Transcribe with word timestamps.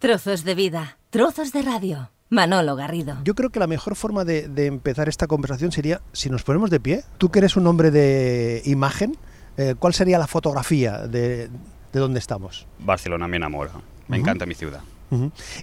Trozos 0.00 0.44
de 0.44 0.54
vida, 0.54 0.96
trozos 1.10 1.52
de 1.52 1.60
radio. 1.60 2.10
Manolo 2.30 2.76
Garrido. 2.76 3.16
Yo 3.24 3.34
creo 3.34 3.50
que 3.50 3.58
la 3.58 3.66
mejor 3.66 3.96
forma 3.96 4.24
de, 4.24 4.46
de 4.46 4.66
empezar 4.66 5.08
esta 5.08 5.26
conversación 5.26 5.72
sería 5.72 6.02
si 6.12 6.30
nos 6.30 6.44
ponemos 6.44 6.70
de 6.70 6.78
pie. 6.78 7.02
Tú 7.18 7.30
que 7.30 7.40
eres 7.40 7.56
un 7.56 7.66
hombre 7.66 7.90
de 7.90 8.62
imagen, 8.64 9.16
eh, 9.56 9.74
¿cuál 9.76 9.94
sería 9.94 10.20
la 10.20 10.28
fotografía 10.28 10.98
de, 11.08 11.48
de 11.48 11.98
dónde 11.98 12.20
estamos? 12.20 12.68
Barcelona 12.78 13.26
me 13.26 13.38
enamora. 13.38 13.72
Me 14.06 14.18
encanta 14.18 14.46
mi 14.46 14.54
ciudad. 14.54 14.82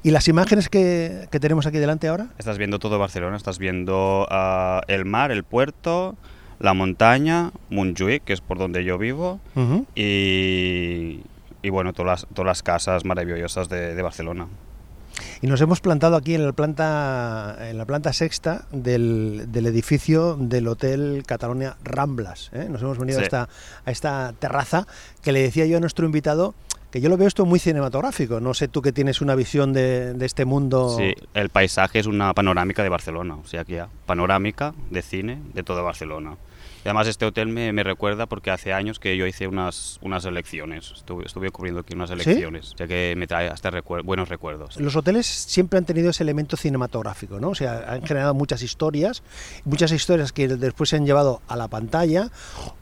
¿Y 0.04 0.12
las 0.12 0.28
imágenes 0.28 0.68
que, 0.68 1.30
que 1.32 1.40
tenemos 1.40 1.66
aquí 1.66 1.78
delante 1.78 2.10
ahora? 2.10 2.28
Estás 2.38 2.58
viendo 2.58 2.78
todo 2.78 3.00
Barcelona, 3.00 3.38
estás 3.38 3.58
viendo 3.58 4.28
ah, 4.30 4.82
el 4.90 5.06
mar, 5.06 5.32
el 5.32 5.46
puerto, 5.46 6.18
la 6.60 6.74
montaña, 6.74 7.52
Montjuïc, 7.70 8.26
que 8.26 8.34
es 8.34 8.42
por 8.42 8.58
donde 8.58 8.84
yo 8.84 8.98
vivo, 8.98 9.40
y, 9.96 11.22
y 11.66 11.70
bueno, 11.70 11.94
todas 11.94 12.22
las, 12.24 12.34
todas 12.34 12.46
las 12.48 12.64
casas 12.64 13.06
maravillosas 13.06 13.68
de, 13.70 13.96
de 13.96 14.02
Barcelona. 14.02 14.48
Y 15.42 15.48
nos 15.48 15.62
hemos 15.62 15.80
plantado 15.80 16.18
aquí 16.18 16.36
en 16.36 16.46
la 16.46 16.52
planta, 16.52 17.56
en 17.62 17.78
la 17.78 17.86
planta 17.86 18.12
sexta 18.14 18.66
del, 18.72 19.46
del 19.48 19.66
edificio 19.66 20.36
del 20.36 20.68
Hotel 20.68 21.24
Catalonia 21.26 21.78
Ramblas. 21.84 22.50
¿eh? 22.54 22.68
Nos 22.70 22.82
hemos 22.82 22.98
venido 22.98 23.20
a, 23.20 23.22
Sí. 23.22 23.26
esta, 23.26 23.50
a 23.86 23.92
esta 23.92 24.34
terraza 24.38 24.88
que 25.24 25.32
le 25.32 25.42
decía 25.42 25.66
yo 25.66 25.78
a 25.78 25.80
nuestro 25.80 26.06
invitado 26.06 26.54
que 26.92 27.02
yo 27.02 27.10
lo 27.10 27.18
veo 27.18 27.28
esto 27.28 27.46
muy 27.46 27.60
cinematográfico. 27.60 28.40
No 28.40 28.54
sé 28.54 28.68
tú 28.68 28.82
que 28.82 28.92
tienes 28.92 29.22
una 29.22 29.36
visión 29.36 29.74
de, 29.74 30.14
de 30.14 30.26
este 30.26 30.46
mundo. 30.46 30.96
Sí, 30.98 31.14
el 31.34 31.50
paisaje 31.50 32.00
es 32.00 32.08
una 32.08 32.34
panorámica 32.34 32.84
de 32.84 32.90
Barcelona, 32.90 33.36
o 33.36 33.46
sea 33.48 33.64
que 33.66 33.74
ya, 33.76 33.90
panorámica 34.06 34.74
de 34.92 35.02
cine 35.02 35.42
de 35.54 35.64
toda 35.64 35.82
Barcelona. 35.82 36.36
Y 36.86 36.88
además 36.88 37.08
este 37.08 37.26
hotel 37.26 37.48
me, 37.48 37.74
me 37.74 37.82
recuerda 37.84 38.28
porque 38.28 38.52
hace 38.52 38.72
años 38.72 39.00
que 39.00 39.18
yo 39.18 39.26
hice 39.26 39.48
unas, 39.48 39.98
unas 40.04 40.24
elecciones, 40.26 40.92
estuve, 40.96 41.26
estuve 41.26 41.50
cubriendo 41.50 41.82
aquí 41.82 41.96
unas 41.96 42.12
elecciones, 42.12 42.74
o 42.76 42.78
sea 42.78 42.86
que 42.86 43.16
me 43.18 43.26
trae 43.26 43.48
hasta 43.50 43.72
recuer- 43.72 44.04
buenos 44.04 44.30
recuerdos. 44.30 44.78
Los 44.80 44.96
hoteles 44.96 45.26
siempre 45.26 45.80
han 45.80 45.86
tenido 45.86 46.12
ese 46.12 46.22
elemento 46.22 46.58
cinematográfico, 46.58 47.40
¿no? 47.40 47.50
O 47.50 47.56
sea, 47.56 47.86
han 47.92 48.04
generado 48.06 48.36
muchas 48.36 48.62
historias, 48.62 49.24
muchas 49.64 49.92
historias 49.92 50.32
que 50.32 50.48
después 50.48 50.92
se 50.92 50.98
han 50.98 51.08
llevado 51.08 51.42
a 51.48 51.56
la 51.56 51.68
pantalla, 51.70 52.30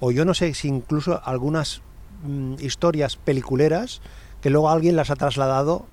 o 0.01 0.11
yo 0.11 0.25
no 0.25 0.33
sé 0.33 0.53
si 0.53 0.67
incluso 0.67 1.21
algunas 1.23 1.81
mm, 2.23 2.55
historias 2.59 3.15
peliculeras 3.15 4.01
que 4.41 4.49
luego 4.49 4.69
alguien 4.69 4.97
las 4.97 5.11
ha 5.11 5.15
trasladado 5.15 5.87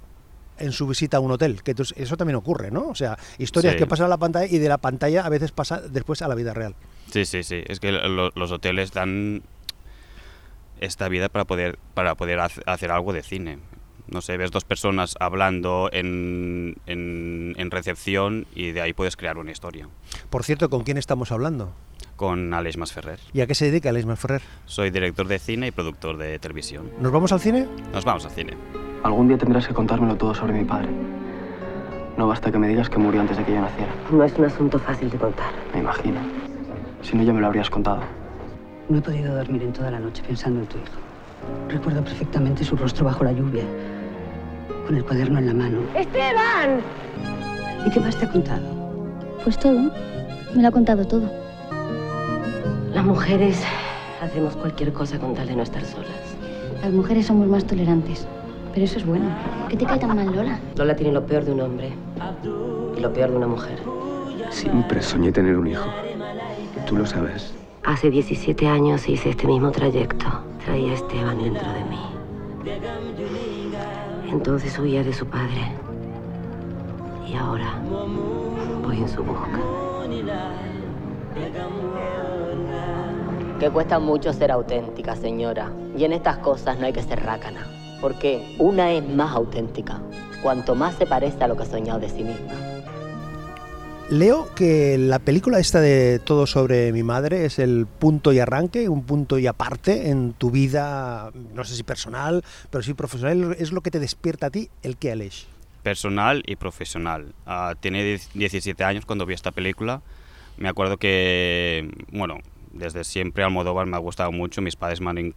en 0.60 0.72
su 0.72 0.86
visita 0.86 1.16
a 1.16 1.20
un 1.20 1.30
hotel, 1.32 1.62
que 1.62 1.74
eso 1.96 2.16
también 2.16 2.36
ocurre, 2.36 2.70
¿no? 2.70 2.88
O 2.88 2.94
sea, 2.94 3.18
historias 3.38 3.72
Sí. 3.74 3.78
que 3.78 3.86
pasan 3.86 4.06
a 4.06 4.08
la 4.08 4.18
pantalla 4.18 4.46
y 4.46 4.58
de 4.58 4.68
la 4.68 4.78
pantalla 4.78 5.24
a 5.24 5.28
veces 5.28 5.50
pasa 5.52 5.80
después 5.80 6.22
a 6.22 6.28
la 6.28 6.34
vida 6.34 6.54
real. 6.54 6.74
Sí, 7.10 7.24
sí, 7.24 7.42
sí. 7.42 7.62
Es 7.66 7.80
que 7.80 7.92
lo- 7.92 8.30
los 8.34 8.52
hoteles 8.52 8.92
dan 8.92 9.42
esta 10.80 11.08
vida 11.08 11.28
para 11.28 11.44
poder, 11.44 11.78
para 11.94 12.14
poder 12.14 12.40
hace- 12.40 12.62
hacer 12.66 12.90
algo 12.90 13.12
de 13.12 13.22
cine. 13.22 13.58
No 14.08 14.20
sé, 14.22 14.36
ves 14.36 14.50
dos 14.50 14.64
personas 14.64 15.14
hablando 15.20 15.88
en, 15.92 16.76
en, 16.86 17.54
en 17.56 17.70
recepción 17.70 18.46
y 18.54 18.72
de 18.72 18.80
ahí 18.80 18.92
puedes 18.92 19.16
crear 19.16 19.38
una 19.38 19.52
historia. 19.52 19.88
Por 20.30 20.42
cierto, 20.42 20.68
¿con 20.68 20.82
quién 20.82 20.96
estamos 20.98 21.30
hablando? 21.30 21.72
Con 22.16 22.52
Alex 22.52 22.76
Masferrer. 22.76 23.20
¿Y 23.32 23.40
a 23.40 23.46
qué 23.46 23.54
se 23.54 23.66
dedica 23.66 23.90
Alex 23.90 24.06
Ferrer? 24.18 24.42
Soy 24.66 24.90
director 24.90 25.28
de 25.28 25.38
cine 25.38 25.68
y 25.68 25.70
productor 25.70 26.16
de 26.16 26.38
televisión. 26.38 26.90
¿Nos 27.00 27.12
vamos 27.12 27.30
al 27.32 27.40
cine? 27.40 27.68
Nos 27.92 28.04
vamos 28.04 28.24
al 28.24 28.32
cine. 28.32 28.56
Algún 29.02 29.28
día 29.28 29.38
tendrás 29.38 29.66
que 29.66 29.72
contármelo 29.72 30.16
todo 30.16 30.34
sobre 30.34 30.52
mi 30.52 30.64
padre. 30.64 30.88
No 32.18 32.28
basta 32.28 32.52
que 32.52 32.58
me 32.58 32.68
digas 32.68 32.90
que 32.90 32.98
murió 32.98 33.22
antes 33.22 33.38
de 33.38 33.44
que 33.44 33.54
yo 33.54 33.60
naciera. 33.60 33.90
No 34.10 34.22
es 34.24 34.34
un 34.36 34.44
asunto 34.44 34.78
fácil 34.78 35.08
de 35.08 35.16
contar. 35.16 35.52
Me 35.72 35.80
imagino. 35.80 36.20
Si 37.00 37.16
no, 37.16 37.22
ya 37.22 37.32
me 37.32 37.40
lo 37.40 37.46
habrías 37.46 37.70
contado. 37.70 38.00
No 38.90 38.98
he 38.98 39.00
podido 39.00 39.34
dormir 39.34 39.62
en 39.62 39.72
toda 39.72 39.90
la 39.90 39.98
noche 39.98 40.22
pensando 40.26 40.60
en 40.60 40.66
tu 40.66 40.76
hijo. 40.76 40.98
Recuerdo 41.70 42.04
perfectamente 42.04 42.62
su 42.62 42.76
rostro 42.76 43.06
bajo 43.06 43.24
la 43.24 43.32
lluvia, 43.32 43.64
con 44.86 44.94
el 44.94 45.04
cuaderno 45.04 45.38
en 45.38 45.46
la 45.46 45.54
mano. 45.54 45.78
¡Esteban! 45.94 46.80
¿Y 47.86 47.90
qué 47.90 48.00
más 48.00 48.16
te 48.16 48.26
ha 48.26 48.30
contado? 48.30 48.62
Pues 49.42 49.58
todo. 49.58 49.90
Me 50.54 50.60
lo 50.60 50.68
ha 50.68 50.72
contado 50.72 51.06
todo. 51.06 51.30
Las 52.92 53.04
mujeres 53.04 53.62
hacemos 54.20 54.56
cualquier 54.56 54.92
cosa 54.92 55.18
con 55.18 55.34
tal 55.34 55.46
de 55.46 55.56
no 55.56 55.62
estar 55.62 55.82
solas. 55.84 56.36
Las 56.82 56.92
mujeres 56.92 57.26
somos 57.26 57.46
más 57.48 57.64
tolerantes. 57.64 58.26
Pero 58.72 58.84
eso 58.84 58.98
es 58.98 59.06
bueno. 59.06 59.26
¿Qué 59.68 59.76
te 59.76 59.84
cae 59.84 59.98
tan 59.98 60.14
mal, 60.14 60.34
Lola? 60.34 60.58
Lola 60.76 60.94
tiene 60.94 61.12
lo 61.12 61.26
peor 61.26 61.44
de 61.44 61.52
un 61.52 61.60
hombre 61.60 61.92
y 62.96 63.00
lo 63.00 63.12
peor 63.12 63.30
de 63.30 63.36
una 63.36 63.46
mujer. 63.46 63.78
Siempre 64.50 65.02
soñé 65.02 65.32
tener 65.32 65.56
un 65.56 65.66
hijo. 65.66 65.86
Tú 66.86 66.96
lo 66.96 67.06
sabes. 67.06 67.54
Hace 67.84 68.10
17 68.10 68.66
años 68.68 69.08
hice 69.08 69.30
este 69.30 69.46
mismo 69.46 69.70
trayecto. 69.70 70.26
Traía 70.64 70.92
a 70.92 70.94
Esteban 70.94 71.42
dentro 71.42 71.72
de 71.72 71.84
mí. 71.84 71.98
Entonces 74.30 74.78
huía 74.78 75.02
de 75.02 75.12
su 75.12 75.26
padre. 75.26 75.72
Y 77.26 77.34
ahora 77.34 77.74
voy 78.84 78.98
en 78.98 79.08
su 79.08 79.22
busca. 79.22 79.60
Que 83.58 83.70
cuesta 83.70 83.98
mucho 83.98 84.32
ser 84.32 84.52
auténtica, 84.52 85.16
señora. 85.16 85.72
Y 85.96 86.04
en 86.04 86.12
estas 86.12 86.38
cosas 86.38 86.78
no 86.78 86.86
hay 86.86 86.92
que 86.92 87.02
ser 87.02 87.22
rácana. 87.24 87.66
Porque 88.00 88.54
una 88.58 88.92
es 88.92 89.06
más 89.06 89.34
auténtica. 89.34 90.00
Cuanto 90.42 90.74
más 90.74 90.96
se 90.96 91.06
parece 91.06 91.44
a 91.44 91.48
lo 91.48 91.56
que 91.56 91.64
ha 91.64 91.66
soñado 91.66 92.00
de 92.00 92.08
sí 92.08 92.24
misma. 92.24 92.52
Leo 94.10 94.52
que 94.56 94.98
la 94.98 95.20
película 95.20 95.60
esta 95.60 95.80
de 95.80 96.18
Todo 96.18 96.48
sobre 96.48 96.92
mi 96.92 97.04
madre 97.04 97.44
es 97.44 97.60
el 97.60 97.86
punto 97.86 98.32
y 98.32 98.40
arranque, 98.40 98.88
un 98.88 99.04
punto 99.04 99.38
y 99.38 99.46
aparte 99.46 100.10
en 100.10 100.32
tu 100.32 100.50
vida, 100.50 101.30
no 101.54 101.62
sé 101.62 101.76
si 101.76 101.84
personal, 101.84 102.42
pero 102.70 102.82
sí 102.82 102.92
profesional, 102.92 103.54
es 103.56 103.70
lo 103.70 103.82
que 103.82 103.92
te 103.92 104.00
despierta 104.00 104.46
a 104.46 104.50
ti 104.50 104.68
el 104.82 104.96
que 104.96 105.12
Aleix. 105.12 105.46
Personal 105.84 106.42
y 106.44 106.56
profesional. 106.56 107.34
Ah, 107.46 107.74
tiene 107.78 108.02
10 108.02 108.30
17 108.34 108.82
años 108.82 109.06
cuando 109.06 109.26
vi 109.26 109.34
esta 109.34 109.52
película. 109.52 110.02
Me 110.56 110.68
acuerdo 110.68 110.96
que, 110.96 111.88
bueno, 112.10 112.38
desde 112.72 113.04
siempre 113.04 113.44
Almodóvar 113.44 113.86
me 113.86 113.96
ha 113.96 114.00
gustado 114.00 114.32
mucho. 114.32 114.60
Mis 114.60 114.74
padres 114.74 115.00
me 115.00 115.10
han 115.10 115.34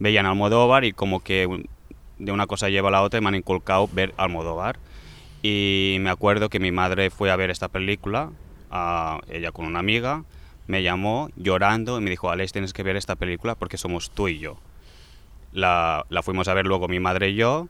veían 0.00 0.26
Almodóvar 0.26 0.84
y 0.84 0.92
como 0.92 1.20
que 1.20 1.66
de 2.22 2.32
una 2.32 2.46
cosa 2.46 2.68
lleva 2.68 2.88
a 2.88 2.92
la 2.92 3.02
otra 3.02 3.18
y 3.18 3.22
me 3.22 3.28
han 3.28 3.34
inculcado 3.34 3.88
ver 3.92 4.14
Almodóvar. 4.16 4.78
Y 5.42 5.96
me 6.00 6.10
acuerdo 6.10 6.48
que 6.48 6.60
mi 6.60 6.70
madre 6.70 7.10
fue 7.10 7.30
a 7.30 7.36
ver 7.36 7.50
esta 7.50 7.68
película, 7.68 8.30
a 8.70 9.20
ella 9.28 9.50
con 9.50 9.66
una 9.66 9.80
amiga, 9.80 10.24
me 10.68 10.82
llamó 10.82 11.30
llorando 11.36 11.98
y 11.98 12.00
me 12.00 12.10
dijo, 12.10 12.30
Alex, 12.30 12.52
tienes 12.52 12.72
que 12.72 12.84
ver 12.84 12.96
esta 12.96 13.16
película 13.16 13.56
porque 13.56 13.76
somos 13.76 14.10
tú 14.10 14.28
y 14.28 14.38
yo. 14.38 14.56
La, 15.52 16.06
la 16.08 16.22
fuimos 16.22 16.46
a 16.46 16.54
ver 16.54 16.64
luego 16.64 16.88
mi 16.88 17.00
madre 17.00 17.30
y 17.30 17.34
yo 17.34 17.68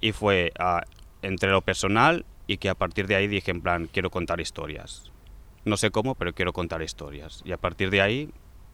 y 0.00 0.12
fue 0.12 0.52
ah, 0.58 0.82
entre 1.22 1.50
lo 1.50 1.62
personal 1.62 2.26
y 2.48 2.58
que 2.58 2.68
a 2.68 2.74
partir 2.74 3.06
de 3.06 3.14
ahí 3.14 3.28
dije 3.28 3.52
en 3.52 3.62
plan, 3.62 3.88
quiero 3.90 4.10
contar 4.10 4.40
historias. 4.40 5.10
No 5.64 5.76
sé 5.76 5.90
cómo, 5.92 6.16
pero 6.16 6.34
quiero 6.34 6.52
contar 6.52 6.82
historias. 6.82 7.42
Y 7.44 7.52
a 7.52 7.56
partir 7.56 7.90
de 7.90 8.02
ahí 8.02 8.28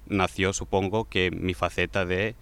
nació, 0.07 0.55
supongo, 0.55 1.05
que 1.05 1.31
mi 1.31 1.53
faceta 1.53 2.07
de 2.07 2.35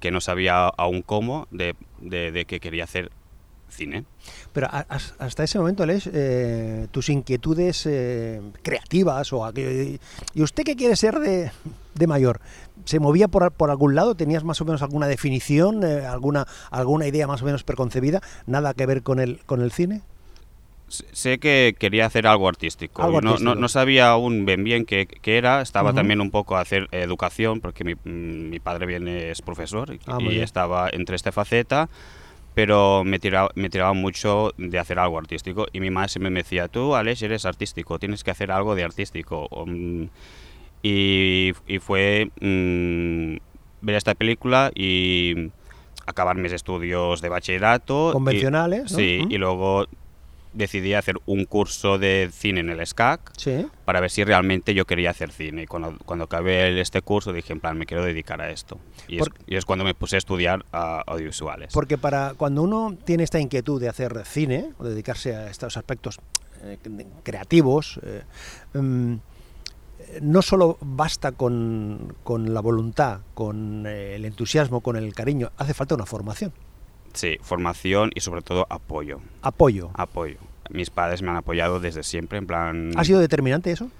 que 0.00 0.10
no 0.10 0.20
sabía 0.20 0.66
aún 0.66 1.02
cómo, 1.02 1.46
de, 1.50 1.74
de- 2.00 2.44
que 2.46 2.60
quería 2.60 2.84
hacer 2.84 3.10
cine. 3.68 4.04
Pero 4.52 4.68
hasta 4.68 5.44
ese 5.44 5.58
momento, 5.58 5.84
Aleix, 5.84 6.08
eh, 6.12 6.88
tus 6.90 7.08
inquietudes 7.08 7.86
eh, 7.86 8.40
creativas 8.62 9.32
o 9.32 9.44
aquello- 9.44 9.98
¿Y 10.34 10.42
usted 10.42 10.64
qué 10.64 10.74
quiere 10.74 10.96
ser 10.96 11.20
de, 11.20 11.52
de 11.94 12.06
mayor? 12.08 12.40
¿Se 12.84 12.98
movía 12.98 13.28
por, 13.28 13.52
por 13.52 13.70
algún 13.70 13.94
lado? 13.94 14.16
¿Tenías 14.16 14.42
más 14.42 14.60
o 14.60 14.64
menos 14.64 14.82
alguna 14.82 15.06
definición, 15.06 15.84
eh, 15.84 16.04
alguna, 16.04 16.46
alguna 16.70 17.06
idea 17.06 17.28
más 17.28 17.42
o 17.42 17.44
menos 17.44 17.62
preconcebida? 17.62 18.20
¿Nada 18.46 18.74
que 18.74 18.86
ver 18.86 19.02
con 19.04 19.20
el, 19.20 19.38
con 19.46 19.60
el 19.62 19.70
cine? 19.70 20.02
Sé 21.12 21.38
que 21.38 21.74
quería 21.78 22.06
hacer 22.06 22.26
algo 22.26 22.48
artístico. 22.48 23.02
Algo 23.02 23.18
y 23.18 23.22
no, 23.22 23.28
no- 23.30 23.32
artístico. 23.34 23.54
no 23.54 23.68
sabía 23.68 24.10
aún 24.10 24.44
bien 24.44 24.64
bien 24.64 24.84
qué, 24.84 25.06
qué 25.06 25.38
era. 25.38 25.60
Estaba 25.62 25.90
Ujú. 25.90 25.96
también 25.96 26.20
un 26.20 26.30
poco 26.30 26.56
a 26.56 26.60
hacer 26.60 26.88
educación, 26.92 27.60
porque 27.60 27.84
mi, 27.84 27.94
mi 28.04 28.58
padre 28.58 28.86
viene 28.86 29.30
es 29.30 29.40
profesor 29.40 29.94
y, 29.94 30.00
Ah, 30.06 30.18
y 30.20 30.38
estaba 30.40 30.88
entre 30.92 31.14
esta 31.16 31.30
faceta, 31.32 31.88
pero 32.54 33.04
me 33.04 33.18
tiraba, 33.20 33.50
me 33.54 33.70
tiraba 33.70 33.92
mucho 33.92 34.52
de 34.58 34.78
hacer 34.80 34.98
algo 34.98 35.16
artístico. 35.18 35.66
Y 35.72 35.78
mi 35.80 35.90
madre 35.90 36.08
siempre 36.08 36.30
me 36.30 36.40
decía, 36.42 36.66
tú, 36.66 36.96
Alex, 36.96 37.22
eres 37.22 37.46
artístico, 37.46 37.98
tienes 38.00 38.24
que 38.24 38.32
hacer 38.32 38.50
algo 38.50 38.74
de 38.74 38.82
artístico. 38.82 39.48
Mm, 39.66 40.04
y, 40.82 41.52
y 41.66 41.78
fue 41.78 42.30
mm, 42.40 43.36
ver 43.82 43.96
esta 43.96 44.14
película 44.14 44.72
y 44.74 45.50
acabar 46.06 46.36
mis 46.36 46.52
estudios 46.52 47.20
de 47.20 47.28
bachillerato. 47.28 48.10
y- 48.10 48.12
Convencionales, 48.14 48.90
¿no? 48.90 48.98
Sí, 48.98 49.24
y 49.28 49.38
luego 49.38 49.86
decidí 50.52 50.94
hacer 50.94 51.16
un 51.26 51.44
curso 51.44 51.98
de 51.98 52.28
cine 52.32 52.60
en 52.60 52.70
el 52.70 52.84
SCAC 52.86 53.32
Sí. 53.36 53.66
para 53.84 54.00
ver 54.00 54.10
si 54.10 54.24
realmente 54.24 54.74
yo 54.74 54.84
quería 54.84 55.10
hacer 55.10 55.30
cine. 55.30 55.62
Y 55.62 55.66
cuando, 55.66 55.96
cuando 56.04 56.24
acabé 56.24 56.68
el- 56.68 56.78
este 56.78 57.02
curso 57.02 57.32
dije, 57.32 57.52
en 57.52 57.60
plan, 57.60 57.78
me 57.78 57.86
quiero 57.86 58.04
dedicar 58.04 58.40
a 58.40 58.50
esto. 58.50 58.78
Y, 59.08 59.18
Por- 59.18 59.28
es, 59.38 59.44
y 59.46 59.56
es 59.56 59.64
cuando 59.64 59.84
me 59.84 59.94
puse 59.94 60.16
a 60.16 60.18
estudiar 60.18 60.64
audiovisuales. 60.72 61.72
Porque 61.72 61.98
para 61.98 62.34
cuando 62.36 62.62
uno 62.62 62.96
tiene 63.04 63.22
esta 63.22 63.38
inquietud 63.38 63.80
de 63.80 63.88
hacer 63.88 64.24
cine 64.26 64.70
o 64.78 64.84
dedicarse 64.84 65.34
a 65.36 65.48
estos 65.50 65.76
aspectos 65.76 66.18
eh, 66.62 66.78
creativos, 67.22 68.00
eh, 68.02 68.22
mm, 68.74 69.14
no 70.22 70.42
solo 70.42 70.76
basta 70.80 71.32
con, 71.32 72.16
con 72.24 72.52
la 72.52 72.60
voluntad, 72.60 73.20
con 73.34 73.86
eh, 73.86 74.16
el 74.16 74.24
entusiasmo, 74.24 74.80
con 74.80 74.96
el 74.96 75.14
cariño, 75.14 75.52
hace 75.56 75.74
falta 75.74 75.94
una 75.94 76.06
formación. 76.06 76.52
Sí, 77.12 77.38
formación 77.42 78.10
y 78.14 78.20
sobre 78.20 78.42
todo 78.42 78.66
apoyo. 78.70 79.20
Apoyo. 79.42 79.90
Apoyo. 79.94 80.36
Mis 80.70 80.90
padres 80.90 81.22
me 81.22 81.30
han 81.30 81.36
apoyado 81.36 81.80
desde 81.80 82.02
siempre, 82.04 82.38
en 82.38 82.46
plan... 82.46 82.92
¿Ha 82.96 83.04
sido 83.04 83.18
determinante 83.20 83.72
eso? 83.72 83.90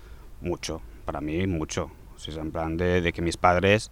Mucho, 0.40 0.80
para 1.04 1.20
mí 1.20 1.46
mucho. 1.46 1.90
O 2.14 2.18
sea, 2.18 2.40
en 2.42 2.52
plan 2.52 2.76
de, 2.76 3.00
de 3.00 3.12
que 3.12 3.22
mis 3.22 3.36
padres 3.36 3.90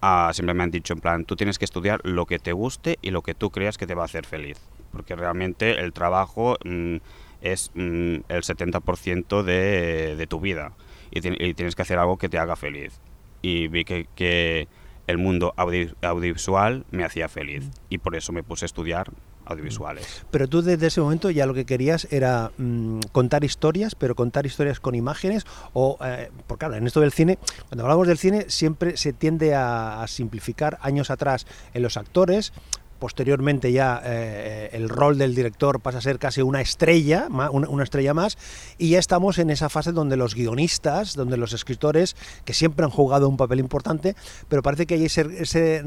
ah, 0.00 0.30
siempre 0.32 0.54
me 0.54 0.62
han 0.62 0.70
dicho, 0.70 0.92
en 0.94 1.00
plan, 1.00 1.24
tú 1.24 1.36
tienes 1.36 1.58
que 1.58 1.64
estudiar 1.64 2.00
lo 2.04 2.26
que 2.26 2.38
te 2.38 2.52
guste 2.52 2.98
y 3.02 3.10
lo 3.10 3.22
que 3.22 3.34
tú 3.34 3.50
creas 3.50 3.76
que 3.78 3.86
te 3.86 3.94
va 3.94 4.02
a 4.02 4.06
hacer 4.06 4.26
feliz. 4.26 4.58
Porque 4.92 5.14
realmente 5.14 5.78
el 5.80 5.92
trabajo 5.92 6.56
mm, 6.64 6.96
es 7.42 7.70
mm, 7.74 8.14
el 8.28 8.42
70% 8.42 9.42
de, 9.42 10.16
de 10.16 10.26
tu 10.26 10.40
vida 10.40 10.72
y, 11.10 11.20
ti- 11.20 11.36
y 11.38 11.54
tienes 11.54 11.74
que 11.76 11.82
hacer 11.82 11.98
algo 11.98 12.16
que 12.16 12.28
te 12.28 12.38
haga 12.38 12.56
feliz. 12.56 12.98
Y 13.42 13.68
vi 13.68 13.84
que, 13.84 14.06
que 14.14 14.68
el 15.06 15.18
mundo 15.18 15.54
audi- 15.56 15.94
audiovisual 16.02 16.84
me 16.90 17.04
hacía 17.04 17.28
feliz 17.28 17.68
y 17.88 17.98
por 17.98 18.14
eso 18.16 18.32
me 18.32 18.42
puse 18.42 18.64
a 18.64 18.66
estudiar 18.66 19.10
audiovisuales. 19.46 20.24
Pero 20.30 20.46
tú 20.48 20.62
desde 20.62 20.86
ese 20.86 21.00
momento 21.00 21.28
ya 21.30 21.44
lo 21.46 21.54
que 21.54 21.64
querías 21.64 22.06
era 22.12 22.52
mm, 22.56 23.00
contar 23.10 23.42
historias, 23.42 23.94
pero 23.96 24.14
contar 24.14 24.46
historias 24.46 24.78
con 24.78 24.94
imágenes 24.94 25.44
o, 25.72 25.98
eh, 26.04 26.30
porque 26.46 26.60
claro, 26.66 26.74
en 26.76 26.86
esto 26.86 27.00
del 27.00 27.10
cine, 27.10 27.38
cuando 27.68 27.82
hablamos 27.84 28.06
del 28.06 28.18
cine 28.18 28.44
siempre 28.48 28.96
se 28.96 29.12
tiende 29.12 29.54
a 29.56 30.04
simplificar 30.06 30.78
años 30.82 31.10
atrás 31.10 31.46
en 31.74 31.82
los 31.82 31.96
actores. 31.96 32.52
Posteriormente 33.00 33.72
ya 33.72 34.00
eh, 34.04 34.70
el 34.72 34.88
rol 34.88 35.18
del 35.18 35.34
director 35.34 35.80
pasa 35.80 35.98
a 35.98 36.00
ser 36.02 36.18
casi 36.18 36.42
una 36.42 36.60
estrella, 36.60 37.28
una, 37.50 37.82
estrella 37.82 38.14
más, 38.14 38.38
y 38.78 38.90
ya 38.90 38.98
estamos 38.98 39.38
en 39.38 39.50
esa 39.50 39.68
fase 39.70 39.90
donde 39.90 40.16
los 40.16 40.34
guionistas, 40.34 41.14
donde 41.14 41.36
los 41.36 41.52
escritores, 41.54 42.14
que 42.44 42.54
siempre 42.54 42.84
han 42.84 42.90
jugado 42.90 43.28
un 43.28 43.38
papel 43.38 43.58
importante, 43.58 44.14
pero 44.48 44.62
parece 44.62 44.86
que 44.86 44.94
hay 44.94 45.06
ese, 45.06 45.82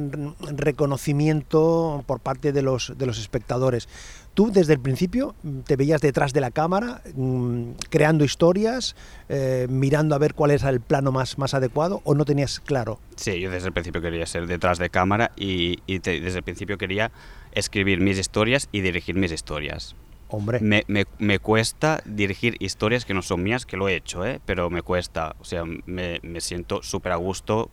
reconocimiento 0.57 2.03
por 2.07 2.19
parte 2.19 2.51
de 2.51 2.63
los 2.63 2.89
espectadores. 2.89 3.87
Tú 4.33 4.51
desde 4.51 4.73
el 4.73 4.79
principio 4.79 5.35
mm, 5.43 5.59
te 5.59 5.75
veías 5.75 6.01
detrás 6.01 6.33
de 6.33 6.41
la 6.41 6.49
cámara, 6.51 7.01
mm, 7.15 7.71
creando 7.89 8.23
historias, 8.23 8.95
eh, 9.29 9.67
mirando 9.69 10.15
a 10.15 10.17
ver 10.17 10.33
cuál 10.33 10.51
era 10.51 10.69
el 10.69 10.81
plano 10.81 11.11
más, 11.11 11.37
más 11.37 11.53
adecuado, 11.53 12.01
o 12.03 12.15
no 12.15 12.25
tenías 12.25 12.59
claro. 12.59 12.99
Sí, 13.15 13.39
yo 13.39 13.51
desde 13.51 13.67
el 13.67 13.73
principio 13.73 14.01
quería 14.01 14.25
ser 14.25 14.47
detrás 14.47 14.79
de 14.79 14.89
cámara 14.89 15.31
y, 15.35 15.79
y 15.85 15.99
te- 15.99 16.19
desde 16.19 16.39
el 16.39 16.43
principio 16.43 16.77
quería 16.79 17.11
escribir 17.51 17.99
mis 18.01 18.17
historias 18.17 18.69
y 18.71 18.81
dirigir 18.81 19.15
mis 19.15 19.31
historias. 19.31 19.95
Hombre, 20.29 20.59
Me, 20.61 20.83
me- 20.87 21.05
me 21.19 21.37
cuesta 21.37 22.01
dirigir 22.05 22.55
historias 22.59 23.05
que 23.05 23.13
no 23.13 23.21
son 23.21 23.43
mías, 23.43 23.67
que 23.67 23.77
lo 23.77 23.87
he 23.87 23.95
hecho, 23.95 24.25
¿eh? 24.25 24.41
pero 24.47 24.71
me 24.71 24.81
cuesta. 24.81 25.35
O 25.39 25.43
sea, 25.45 25.63
me, 25.85 26.19
me 26.23 26.41
siento 26.41 26.81
súper 26.81 27.11
a 27.11 27.17
gusto 27.17 27.69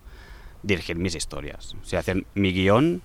dirigir 0.62 0.96
mis 0.96 1.14
historias. 1.14 1.74
O 1.82 1.86
sea, 1.86 2.00
hacer 2.00 2.26
mi 2.34 2.52
guion 2.52 3.00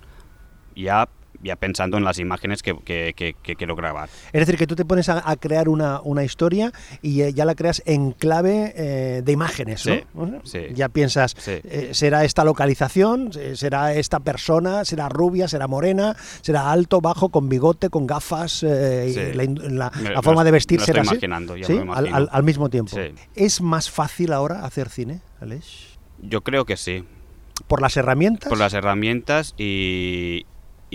ya, 0.76 1.08
ya 1.46 1.56
pensando 1.56 1.98
en 1.98 2.04
las 2.04 2.18
imágenes 2.20 2.62
que, 2.64 2.76
que- 2.84 3.14
que- 3.16 3.36
que 3.42 3.56
quiero 3.56 3.76
grabar. 3.76 4.10
es 4.34 4.40
decir, 4.42 4.58
que 4.58 4.66
tú 4.68 4.76
te 4.76 4.84
pones 4.84 5.08
a, 5.10 5.22
a 5.30 5.36
crear 5.38 5.70
una, 5.70 6.02
una 6.02 6.24
historia 6.24 6.72
y 7.02 7.22
eh, 7.22 7.34
ya 7.34 7.46
la 7.46 7.54
creas 7.56 7.84
en 7.86 8.12
clave 8.12 8.74
eh, 8.76 9.22
de 9.24 9.32
imágenes, 9.32 9.86
¿no? 9.86 9.94
Sí, 9.96 10.04
Ujú. 10.16 10.42
sí. 10.44 10.60
Ya 10.74 10.90
piensas, 10.90 11.36
Sí. 11.38 11.52
eh, 11.64 11.90
será 11.94 12.26
esta 12.26 12.44
localización, 12.44 13.32
será 13.54 13.94
esta 13.94 14.20
persona, 14.20 14.84
será 14.86 15.08
rubia, 15.08 15.48
será 15.48 15.68
morena, 15.68 16.16
será 16.42 16.72
alto, 16.72 17.00
bajo, 17.00 17.30
con 17.30 17.48
bigote, 17.48 17.90
con 17.90 18.08
gafas, 18.08 18.64
eh, 18.64 19.32
la, 19.36 19.44
in- 19.44 19.78
la- 19.78 19.92
Me- 19.92 20.10
la 20.10 20.16
me 20.18 20.22
forma 20.24 20.44
de 20.44 20.52
vestir 20.52 20.80
me 20.80 20.86
será 20.86 21.02
estoy 21.04 21.18
así. 21.18 21.26
imaginando, 21.26 21.56
ya 21.58 21.68
¿Sí? 21.68 21.74
me 21.74 21.86
lo 21.86 21.94
Al, 21.94 22.08
imagino. 22.08 22.16
al- 22.18 22.30
al 22.32 22.44
mismo 22.44 22.70
tiempo. 22.70 22.98
¿Es 23.36 23.62
más 23.62 23.92
fácil 23.92 24.34
ahora 24.34 24.66
hacer 24.66 24.90
cine, 24.90 25.22
Aleix? 25.40 25.98
Yo 26.22 26.42
creo 26.42 26.66
que 26.66 26.76
sí. 26.76 27.04
¿Por 27.68 27.82
las 27.82 27.96
herramientas? 27.98 28.50
Por 28.50 28.58
las 28.58 28.74
herramientas 28.74 29.54
y, 29.58 30.46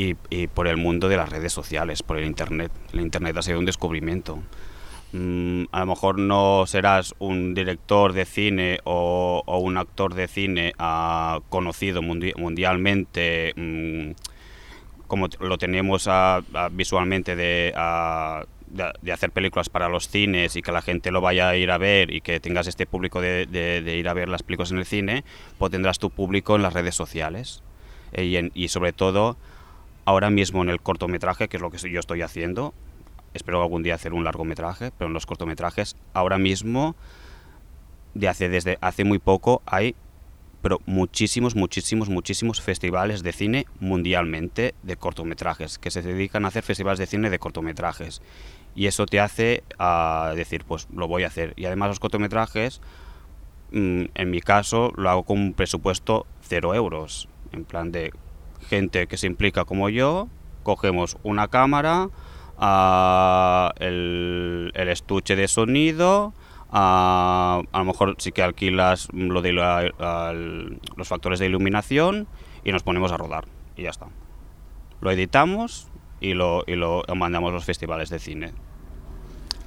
y, 0.03 0.17
y 0.31 0.47
por 0.47 0.67
el 0.69 0.77
mundo 0.77 1.09
de 1.09 1.17
las 1.17 1.29
redes 1.29 1.53
sociales, 1.53 2.03
por 2.03 2.17
el 2.19 2.25
Internet. 2.25 2.71
El 2.93 3.01
Internet 3.01 3.37
ha 3.37 3.43
sido 3.43 3.59
un 3.59 3.67
descubrimiento. 3.67 4.39
Mm, 5.13 5.65
a 5.73 5.81
lo 5.81 5.87
mejor 5.87 6.19
no 6.19 6.65
serás 6.67 7.15
un 7.19 7.53
director 7.55 8.13
de 8.13 8.25
cine 8.25 8.79
o, 8.85 9.43
o 9.45 9.59
un 9.59 9.77
actor 9.77 10.15
de 10.15 10.29
cine 10.29 10.73
ah, 10.79 11.41
conocido 11.49 12.01
mundi- 12.01 12.35
mundialmente, 12.37 13.53
mm, 13.57 14.11
como 15.07 15.29
lo 15.41 15.59
tenemos 15.59 16.07
ah, 16.07 16.41
ah, 16.55 16.69
visualmente 16.71 17.35
de, 17.35 17.73
ah, 17.77 18.45
de, 18.69 18.93
de 19.03 19.13
hacer 19.13 19.33
películas 19.33 19.69
para 19.69 19.89
los 19.89 20.09
cines 20.09 20.55
y 20.55 20.63
que 20.63 20.71
la 20.71 20.81
gente 20.83 21.11
lo 21.11 21.21
vaya 21.21 21.49
a 21.49 21.57
ir 21.57 21.73
a 21.73 21.79
ver 21.79 22.15
y 22.15 22.21
que 22.21 22.39
tengas 22.39 22.69
este 22.69 22.87
público 22.87 23.21
de, 23.21 23.47
de- 23.47 23.83
de 23.83 23.97
ir 23.97 24.09
a 24.09 24.15
ver 24.15 24.29
las 24.29 24.45
películas 24.45 24.71
en 24.71 24.79
el 24.79 24.87
cine, 24.87 25.25
pues 25.59 25.73
tendrás 25.73 25.99
tu 25.99 26.11
público 26.11 26.55
en 26.57 26.63
las 26.63 26.73
redes 26.73 26.95
sociales. 26.95 27.63
Eh, 28.13 28.25
y, 28.25 28.37
en- 28.37 28.53
y 28.55 28.69
sobre 28.69 28.93
todo, 28.93 29.37
ahora 30.05 30.31
mismo 30.31 30.63
en 30.63 30.71
el 30.71 30.81
cortometraje, 30.81 31.49
que 31.49 31.57
es 31.57 31.61
lo 31.61 31.71
que 31.71 31.79
yo 31.91 32.01
estoy 32.01 32.23
haciendo, 32.23 32.75
espero 33.35 33.63
algún 33.63 33.83
día 33.83 33.95
hacer 33.95 34.13
un 34.13 34.25
largometraje, 34.25 34.91
pero 34.97 35.09
en 35.09 35.15
los 35.15 35.27
cortometrajes, 35.27 35.97
ahora 36.13 36.39
mismo, 36.39 36.97
de 38.15 38.29
hace, 38.29 38.49
desde 38.49 38.79
hace 38.81 39.05
muy 39.05 39.19
poco, 39.19 39.63
hay 39.67 39.95
pero 40.63 40.81
muchísimos, 40.87 41.57
muchísimos, 41.57 42.09
muchísimos 42.09 42.61
festivales 42.61 43.23
de 43.23 43.33
cine 43.33 43.67
mundialmente 43.81 44.75
de 44.83 44.97
cortometrajes, 44.97 45.79
que 45.79 45.91
se 45.91 46.03
dedican 46.03 46.45
a 46.45 46.49
hacer 46.49 46.63
festivales 46.63 46.99
de 46.99 47.07
cine 47.07 47.31
de 47.31 47.39
cortometrajes. 47.39 48.21
Y 48.75 48.87
eso 48.87 49.07
te 49.07 49.21
hace 49.21 49.63
a 49.79 50.33
decir, 50.37 50.65
pues 50.67 50.87
lo 50.95 51.09
voy 51.09 51.25
a 51.25 51.29
hacer. 51.29 51.55
Y 51.57 51.65
además 51.65 51.89
los 51.89 52.01
cortometrajes, 52.01 52.81
mm, 53.73 54.05
en 54.15 54.31
mi 54.31 54.41
caso, 54.41 54.93
lo 54.97 55.09
hago 55.09 55.23
con 55.23 55.39
un 55.39 55.55
presupuesto 55.55 56.27
cero 56.43 56.75
euros. 56.75 57.29
En 57.53 57.65
plan 57.65 57.91
de 57.91 58.13
gente 58.69 59.07
que 59.07 59.17
se 59.17 59.27
implica 59.27 59.65
como 59.65 59.89
yo, 59.89 60.29
cogemos 60.63 61.17
una 61.23 61.49
cámara, 61.49 62.09
ah, 62.59 63.73
el, 63.79 64.73
estuche 64.75 65.37
de 65.37 65.49
sonido, 65.49 66.33
ah, 66.71 67.63
a 67.73 67.79
lo 67.79 67.85
mejor 67.85 68.17
sí 68.19 68.33
que 68.33 68.43
alquilas 68.43 69.09
lo 69.13 69.43
de 69.43 69.53
los 69.53 71.09
factores 71.09 71.39
de 71.39 71.47
iluminación 71.47 72.27
y 72.65 72.73
nos 72.73 72.83
ponemos 72.83 73.13
a 73.13 73.17
rodar 73.17 73.47
y 73.77 73.83
ya 73.83 73.91
está. 73.91 74.07
Lo 75.01 75.11
editamos 75.11 75.89
y 76.21 76.35
lo, 76.35 76.65
y 76.67 76.75
lo 76.75 77.03
mandamos 77.17 77.51
a 77.51 77.55
los 77.55 77.65
festivales 77.65 78.11
de 78.11 78.19
cine. 78.19 78.53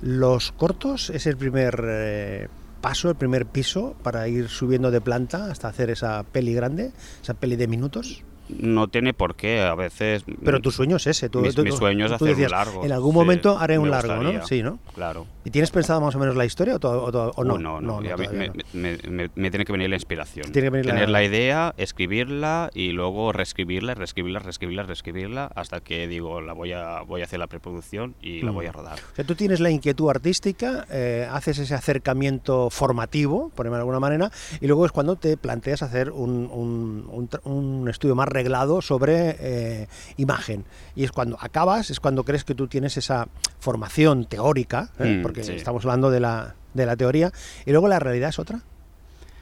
Los 0.01 0.51
cortos 0.51 1.09
es 1.09 1.27
el 1.27 1.37
primer 1.37 1.81
eh, 1.87 2.47
paso, 2.81 3.09
el 3.09 3.15
primer 3.15 3.45
piso 3.45 3.95
para 4.03 4.27
ir 4.27 4.49
subiendo 4.49 4.91
de 4.91 4.99
planta 4.99 5.45
hasta 5.45 5.69
hacer 5.69 5.89
esa 5.89 6.23
peli 6.23 6.53
grande, 6.53 6.91
esa 7.21 7.33
peli 7.33 7.55
de 7.55 7.67
minutos. 7.67 8.23
No 8.59 8.87
tiene 8.87 9.13
por 9.13 9.35
qué, 9.35 9.61
a 9.61 9.75
veces... 9.75 10.23
Pero 10.43 10.59
tu 10.61 10.71
sueño 10.71 10.97
es 10.97 11.07
ese. 11.07 11.29
Tú, 11.29 11.41
Mis- 11.41 11.55
tú- 11.55 11.63
mi 11.63 11.71
sueño 11.71 12.05
es 12.05 12.11
tú 12.11 12.15
hacer 12.15 12.27
un 12.29 12.33
decías, 12.33 12.51
largo, 12.51 12.83
En 12.85 12.91
algún 12.91 13.11
sí, 13.11 13.17
momento 13.17 13.57
haré 13.57 13.77
un 13.79 13.89
largo, 13.89 14.15
¿no? 14.23 14.45
Sí, 14.45 14.61
¿no? 14.63 14.79
Claro. 14.93 15.25
¿Y 15.45 15.49
tienes 15.51 15.71
pensado 15.71 15.99
más 16.01 16.15
o 16.15 16.19
menos 16.19 16.35
la 16.35 16.45
historia 16.45 16.75
o, 16.75 16.79
to- 16.79 17.03
o 17.03 17.11
to- 17.11 17.31
o 17.35 17.43
no? 17.43 17.57
No, 17.57 17.81
no, 17.81 18.01
ya 18.01 18.15
me, 18.17 18.27
no. 18.27 18.53
me- 18.73 18.97
me- 19.09 19.29
me 19.35 19.49
tiene 19.51 19.65
que 19.65 19.71
venir 19.71 19.89
la 19.89 19.95
inspiración. 19.95 20.51
Tiene 20.51 20.67
que 20.67 20.69
venir 20.69 20.85
la- 20.85 20.93
Tener 20.93 21.09
la... 21.09 21.23
idea, 21.23 21.73
escribirla 21.77 22.69
y 22.73 22.91
luego 22.91 23.31
reescribirla, 23.31 23.93
reescribirla, 23.95 24.39
reescribirla, 24.39 24.83
reescribirla 24.83 25.51
hasta 25.55 25.79
que 25.81 26.07
digo, 26.07 26.41
la 26.41 26.53
voy 26.53 26.71
a, 26.73 27.01
voy 27.01 27.21
a 27.21 27.25
hacer 27.25 27.39
la 27.39 27.47
preproducción 27.47 28.15
y 28.21 28.41
la 28.41 28.51
Mm. 28.51 28.55
voy 28.55 28.65
a 28.67 28.71
rodar. 28.71 28.99
O 29.11 29.15
sea, 29.15 29.25
tú 29.25 29.35
tienes 29.35 29.59
la 29.59 29.69
inquietud 29.69 30.09
artística, 30.09 30.85
eh, 30.91 31.27
haces 31.31 31.59
ese 31.59 31.73
acercamiento 31.75 32.69
formativo, 32.69 33.49
por 33.55 33.65
llamarlo 33.65 33.85
de 33.85 33.89
alguna 33.91 33.99
manera, 33.99 34.31
y 34.61 34.67
luego 34.67 34.85
es 34.85 34.91
cuando 34.91 35.15
te 35.15 35.37
planteas 35.37 35.81
hacer 35.83 36.11
un, 36.11 36.49
un- 36.51 37.07
un 37.11 37.23
un 37.43 37.89
estudio 37.89 38.15
más 38.15 38.27
reglado 38.43 38.81
sobre 38.81 39.37
eh, 39.39 39.87
imagen. 40.17 40.65
Y 40.95 41.05
es 41.05 41.11
cuando 41.11 41.37
acabas, 41.39 41.89
es 41.89 41.99
cuando 41.99 42.23
crees 42.23 42.43
que 42.43 42.55
tú 42.55 42.67
tienes 42.67 42.97
esa 42.97 43.27
formación 43.59 44.25
teórica, 44.25 44.89
¿eh? 44.99 45.19
Mm, 45.19 45.21
porque 45.21 45.43
sí. 45.43 45.53
estamos 45.53 45.85
hablando 45.85 46.11
de 46.11 46.19
la, 46.19 46.55
de 46.73 46.85
la 46.85 46.97
teoría, 46.97 47.31
y 47.65 47.71
luego 47.71 47.87
la 47.87 47.99
realidad 47.99 48.29
es 48.29 48.39
otra. 48.39 48.61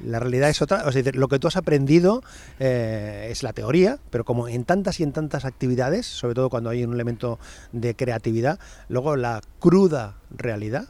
La 0.03 0.20
realidad 0.20 0.50
es 0.50 0.62
otra, 0.63 0.84
o 0.88 0.91
sea, 0.91 1.03
lo 1.13 1.27
que 1.27 1.38
tú 1.38 1.48
has 1.48 1.58
aprendido 1.58 2.24
eh, 2.60 3.27
es 3.29 3.43
la 3.43 3.53
teoría, 3.53 4.00
pero 4.10 4.25
como 4.25 4.48
en 4.48 4.65
tantas 4.65 5.00
y 5.00 5.03
en 5.03 5.12
tantas 5.12 5.46
actividades, 5.46 6.08
sobre 6.08 6.34
todo 6.34 6.50
cuando 6.50 6.72
hay 6.72 6.84
un 6.84 6.93
elemento 6.93 7.38
de 7.72 7.96
creatividad, 7.96 8.60
luego 8.89 9.15
la 9.15 9.41
cruda 9.60 10.15
realidad. 10.31 10.88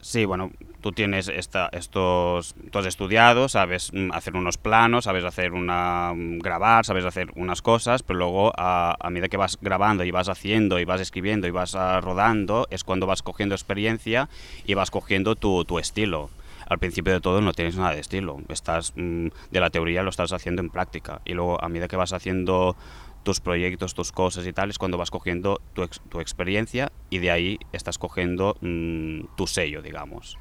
Sí, 0.00 0.24
bueno, 0.24 0.52
tú 0.80 0.92
tienes 0.92 1.28
esta, 1.28 1.68
estos, 1.72 2.54
tú 2.70 2.78
has 2.78 2.86
estudiado, 2.86 3.48
sabes 3.48 3.92
mm, 3.92 4.12
hacer 4.12 4.36
unos 4.36 4.56
planos, 4.58 5.04
sabes 5.04 5.24
hacer 5.24 5.52
una, 5.52 6.12
mm, 6.14 6.38
grabar, 6.38 6.84
sabes 6.84 7.04
hacer 7.04 7.28
unas 7.36 7.62
cosas, 7.62 8.02
pero 8.02 8.18
luego 8.18 8.52
a, 8.56 8.96
medida 9.10 9.28
que 9.28 9.36
vas 9.36 9.58
grabando 9.60 10.04
y 10.04 10.10
vas 10.10 10.28
haciendo 10.28 10.78
y 10.78 10.84
vas 10.84 11.00
escribiendo 11.00 11.46
y 11.46 11.50
vas 11.50 11.74
ah, 11.74 12.00
rodando, 12.00 12.66
es 12.70 12.84
cuando 12.84 13.06
vas 13.06 13.22
cogiendo 13.22 13.54
experiencia 13.54 14.28
y 14.64 14.74
vas 14.74 14.90
cogiendo 14.90 15.36
tu, 15.36 15.78
estilo. 15.78 16.30
Al 16.68 16.78
principio 16.78 17.12
de 17.12 17.20
todo 17.20 17.40
no 17.40 17.52
tienes 17.52 17.76
nada 17.76 17.94
de 17.94 18.00
estilo, 18.00 18.38
estás 18.48 18.92
mm, 18.96 19.28
de 19.50 19.60
la 19.60 19.70
teoría 19.70 20.02
lo 20.02 20.10
estás 20.10 20.32
haciendo 20.32 20.62
en 20.62 20.70
práctica 20.70 21.20
y 21.24 21.34
luego 21.34 21.62
a 21.62 21.68
medida 21.68 21.88
que 21.88 21.96
vas 21.96 22.12
haciendo 22.12 22.76
tus 23.22 23.40
proyectos, 23.40 23.94
tus 23.94 24.12
cosas 24.12 24.46
y 24.46 24.52
tal, 24.52 24.70
es 24.70 24.78
cuando 24.78 24.96
vas 24.96 25.10
cogiendo 25.10 25.60
tu, 25.74 25.82
ex- 25.82 26.00
tu 26.08 26.20
experiencia 26.20 26.92
y 27.10 27.18
de 27.18 27.30
ahí 27.30 27.58
estás 27.72 27.98
cogiendo 27.98 28.56
tu 28.60 29.46
sello, 29.46 29.82
digamos. 29.82 30.38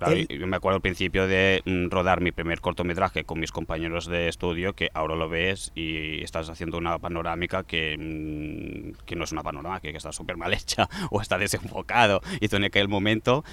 Claro, 0.00 0.14
El- 0.16 0.26
yo 0.40 0.46
me 0.46 0.56
acuerdo 0.56 0.76
al 0.76 0.82
principio 0.82 1.28
de 1.28 1.62
mm, 1.64 1.90
rodar 1.90 2.20
mi 2.20 2.32
primer 2.32 2.60
cortometraje 2.60 3.24
con 3.24 3.38
mis 3.38 3.52
compañeros 3.52 4.06
de 4.06 4.28
estudio, 4.28 4.72
que 4.72 4.88
ahora 4.94 5.14
lo 5.14 5.28
ves 5.28 5.70
y 5.74 6.22
estás 6.24 6.48
haciendo 6.48 6.78
una 6.78 6.98
panorámica 6.98 7.62
que, 7.64 7.96
mm, 7.98 9.04
que 9.04 9.14
no 9.14 9.24
es 9.24 9.32
una 9.32 9.42
panorámica, 9.42 9.90
que 9.90 9.96
está 9.96 10.10
súper 10.10 10.36
mal 10.36 10.52
hecha 10.54 10.88
o 11.10 11.20
está 11.20 11.38
desenfocado. 11.38 12.20
Y 12.40 12.48
tú 12.48 12.56
en 12.56 12.64
aquel 12.64 12.88
momento 12.88 13.44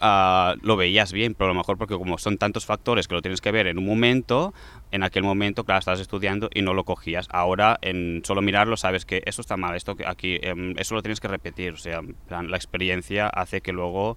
ah, 0.00 0.54
lo 0.62 0.76
veías 0.76 1.12
bien, 1.12 1.34
pero 1.34 1.50
a 1.50 1.52
lo 1.54 1.58
mejor 1.58 1.76
porque 1.76 1.96
como 1.96 2.18
son 2.18 2.38
tantos 2.38 2.64
factores 2.64 3.08
que 3.08 3.14
lo 3.14 3.22
tienes 3.22 3.40
que 3.40 3.50
ver 3.52 3.66
en 3.66 3.78
un 3.78 3.84
momento, 3.86 4.54
en 4.92 5.02
aquel 5.02 5.22
momento, 5.24 5.64
claro, 5.64 5.80
estás 5.80 6.00
estudiando 6.00 6.48
y 6.54 6.62
no 6.62 6.72
lo 6.72 6.84
cogías. 6.84 7.26
Ahora, 7.30 7.78
en 7.82 8.22
solo 8.24 8.40
mirarlo, 8.40 8.76
sabes 8.76 9.04
que 9.04 9.22
eso 9.26 9.40
está 9.42 9.56
mal, 9.56 9.74
esto 9.76 9.96
aquí, 10.06 10.38
em, 10.42 10.74
eso 10.78 10.94
lo 10.94 11.02
tienes 11.02 11.20
que 11.20 11.28
repetir. 11.28 11.72
O 11.72 11.76
sea, 11.78 12.00
la 12.30 12.56
experiencia 12.56 13.26
hace 13.28 13.60
que 13.60 13.72
luego, 13.72 14.16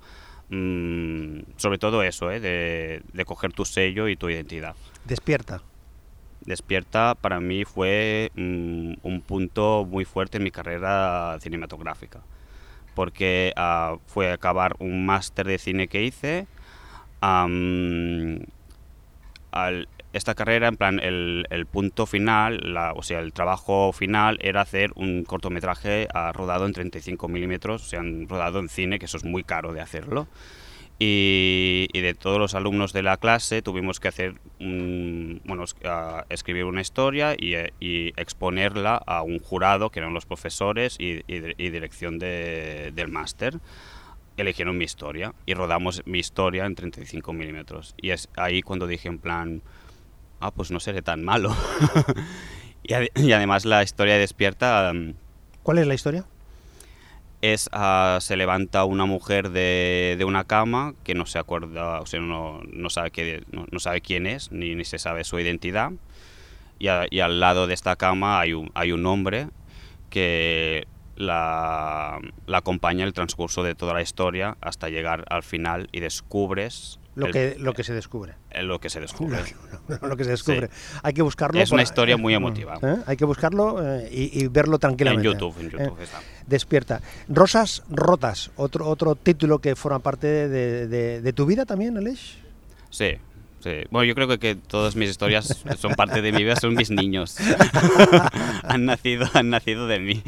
mm, 0.52 1.40
sobre 1.58 1.78
todo 1.80 2.04
eso, 2.04 2.30
¿eh? 2.32 2.40
de, 2.40 3.02
de 3.12 3.26
coger 3.26 3.52
tu 3.54 3.66
sello 3.66 4.08
y 4.08 4.16
tu 4.16 4.30
identidad. 4.30 4.76
Despierta. 5.06 5.62
Despierta 6.46 7.16
para 7.16 7.40
mí 7.40 7.66
fue 7.66 8.32
mm, 8.36 8.94
un 9.04 9.22
punto 9.22 9.86
muy 9.90 10.06
fuerte 10.06 10.38
en 10.38 10.44
mi 10.44 10.52
carrera 10.52 11.38
cinematográfica, 11.42 12.22
porque 12.96 13.54
ah, 13.56 13.98
fue 14.08 14.32
acabar 14.32 14.76
un 14.80 15.06
máster 15.06 15.48
de 15.48 15.58
cine 15.58 15.88
que 15.88 16.04
hice. 16.04 16.48
al- 19.52 19.88
esta 20.14 20.36
carrera, 20.36 20.68
en 20.68 20.76
plan, 20.78 21.00
el, 21.00 21.46
el 21.50 21.66
punto 21.66 22.06
final, 22.06 22.74
la- 22.74 22.94
o 22.94 23.02
sea, 23.04 23.20
el 23.20 23.32
trabajo 23.34 23.94
final 23.94 24.38
era 24.42 24.62
hacer 24.62 24.92
un 24.96 25.24
cortometraje 25.24 26.08
ah, 26.14 26.32
rodado 26.34 26.66
en 26.66 26.74
35 26.74 27.28
milímetros, 27.28 27.84
o 27.84 27.86
sea, 27.86 28.02
rodado 28.28 28.60
en 28.60 28.70
cine, 28.70 29.00
que 29.00 29.06
eso 29.06 29.18
es 29.18 29.24
muy 29.24 29.44
caro 29.44 29.74
de 29.74 29.82
hacerlo. 29.82 30.28
Y, 31.00 31.88
y 31.94 32.02
de 32.02 32.14
todos 32.14 32.38
los 32.38 32.54
alumnos 32.54 32.94
de 32.94 33.02
la 33.02 33.18
clase 33.18 33.64
tuvimos 33.64 34.00
que 34.00 34.08
hacer 34.10 34.36
un- 34.60 35.42
bueno, 35.46 35.66
ah, 35.84 36.26
escribir 36.30 36.66
una 36.66 36.82
historia 36.82 37.34
y, 37.36 37.56
y 37.80 38.10
exponerla 38.18 38.98
a 39.08 39.24
un 39.24 39.40
jurado 39.40 39.90
que 39.90 40.00
eran 40.00 40.14
los 40.14 40.28
profesores 40.28 40.98
y, 41.00 41.22
y 41.28 41.70
dirección 41.72 42.20
de- 42.20 42.92
del 42.94 43.08
máster. 43.08 43.58
Eligieron 44.38 44.78
mi 44.78 44.86
historia 44.86 45.34
y 45.48 45.56
rodamos 45.56 46.04
mi 46.06 46.20
historia 46.20 46.66
en 46.66 46.76
35 46.76 47.34
milímetros. 47.34 47.96
Y 47.98 48.12
es 48.12 48.30
ahí 48.38 48.62
cuando 48.62 48.86
dije 48.88 49.08
en 49.08 49.18
plan, 49.18 49.62
ah, 50.42 50.52
pues 50.52 50.72
no 50.72 50.80
seré 50.80 51.02
tan 51.02 51.24
malo. 51.24 51.56
y, 52.84 52.94
ade- 52.94 53.12
y 53.16 53.32
además 53.32 53.66
la 53.66 53.84
historia 53.84 54.18
despierta... 54.18 54.92
mm, 54.94 55.14
¿Cuál 55.64 55.78
es 55.78 55.88
la 55.88 55.94
historia? 55.94 56.26
es 57.44 57.70
ah, 57.72 58.20
se 58.22 58.36
levanta 58.38 58.84
una 58.84 59.06
mujer 59.06 59.50
de, 59.50 60.16
de 60.18 60.26
una 60.26 60.44
cama 60.44 60.94
que 61.04 61.16
no 61.16 61.26
se 61.26 61.40
acuerda, 61.40 62.00
o 62.00 62.06
sea, 62.06 62.20
no, 62.20 62.62
no 62.72 62.90
sabe, 62.92 63.10
qué, 63.10 63.44
no, 63.52 63.66
no 63.72 63.80
sabe 63.80 64.02
quién 64.02 64.28
es, 64.28 64.52
ni, 64.52 64.76
ni 64.76 64.86
se 64.86 65.00
sabe 65.00 65.24
su 65.24 65.40
identidad. 65.40 65.92
Y, 66.78 66.88
a- 66.90 67.08
y 67.10 67.20
al 67.22 67.40
lado 67.40 67.66
de 67.66 67.74
esta 67.74 67.96
cama 67.96 68.40
hay 68.40 68.54
un, 68.54 68.70
hay 68.76 68.92
un 68.92 69.06
hombre 69.08 69.48
que 70.12 70.88
la, 71.16 72.20
la 72.46 72.58
acompaña 72.60 73.06
el 73.06 73.14
transcurso 73.14 73.64
de 73.64 73.74
toda 73.74 73.94
la 73.96 74.02
historia 74.04 74.58
hasta 74.62 74.90
llegar 74.90 75.26
al 75.30 75.42
final 75.44 75.90
y 75.92 76.00
descubres 76.00 77.00
Lo, 77.14 77.26
el- 77.26 77.32
que, 77.34 77.56
lo 77.60 77.74
que 77.74 77.84
se 77.84 77.94
descubre. 77.94 78.36
eh, 78.52 78.64
lo 78.64 78.80
que 78.80 78.90
se 78.90 79.00
descubre. 79.02 79.38
lo 80.02 80.16
que 80.16 80.24
se 80.24 80.30
descubre. 80.32 80.70
Hay 81.04 81.14
que 81.14 81.22
buscarlo. 81.22 81.60
Es 81.62 81.72
una 81.72 81.84
historia 81.84 82.16
muy 82.18 82.34
emotiva. 82.34 82.80
¿Eh? 82.82 82.98
Hay 83.06 83.18
que 83.18 83.26
buscarlo 83.26 83.80
eh, 83.86 84.08
y, 84.12 84.42
y 84.44 84.48
verlo 84.48 84.76
En 84.76 84.80
tranquilamente. 84.80 85.26
YouTube, 85.28 85.56
en 85.60 85.70
YouTube 85.72 86.00
¿eh? 86.00 86.04
está. 86.04 86.22
Despierta. 86.48 87.02
Rosas 87.28 87.84
Rotas, 87.90 88.52
otro, 88.56 88.88
otro 88.88 89.16
título 89.16 89.60
que 89.60 89.76
forma 89.76 90.00
parte 90.00 90.28
de, 90.48 90.88
de- 90.88 91.22
de 91.22 91.34
tu 91.34 91.46
vida 91.46 91.66
también, 91.66 91.98
Aleix. 91.98 92.36
Sí, 92.90 93.16
sí. 93.60 93.72
Bueno, 93.90 94.06
yo 94.06 94.16
creo 94.16 94.28
que, 94.30 94.40
que 94.40 94.56
todas 94.56 94.96
mis 94.96 95.10
historias 95.10 95.64
son 95.78 95.94
parte 95.96 96.22
de 96.22 96.32
mi 96.32 96.44
vida, 96.44 96.56
son 96.56 96.76
mis 96.76 96.92
niños. 96.92 97.36
han, 98.64 98.86
nacido, 98.86 99.28
han 99.34 99.50
nacido 99.50 99.88
de 99.88 100.00
mí. 100.00 100.24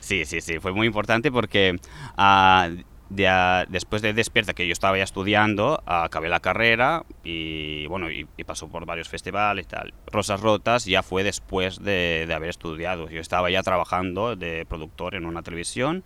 sí, 0.00 0.24
sí, 0.24 0.40
sí, 0.40 0.58
fue 0.60 0.72
muy 0.72 0.86
importante 0.86 1.30
porque 1.32 1.78
ah, 2.16 2.68
de, 3.10 3.66
después 3.68 4.02
de 4.02 4.12
Despierta, 4.12 4.54
que 4.54 4.66
yo 4.66 4.72
estaba 4.72 4.98
ya 4.98 5.04
estudiando, 5.04 5.82
acabé 5.86 6.28
la 6.28 6.40
carrera 6.40 7.04
y 7.24 7.86
bueno, 7.86 8.10
y, 8.10 8.26
pasó 8.44 8.68
por 8.68 8.86
varios 8.86 9.08
festivales 9.08 9.66
tal. 9.66 9.92
Rosas 10.06 10.40
Rotas 10.40 10.84
ya 10.84 11.02
fue 11.02 11.22
después 11.24 11.82
de, 11.82 12.24
de 12.26 12.34
haber 12.34 12.50
estudiado. 12.50 13.08
Yo 13.08 13.20
estaba 13.20 13.50
ya 13.50 13.62
trabajando 13.62 14.36
de 14.36 14.64
productor 14.66 15.14
en 15.14 15.26
una 15.26 15.42
televisión 15.42 16.04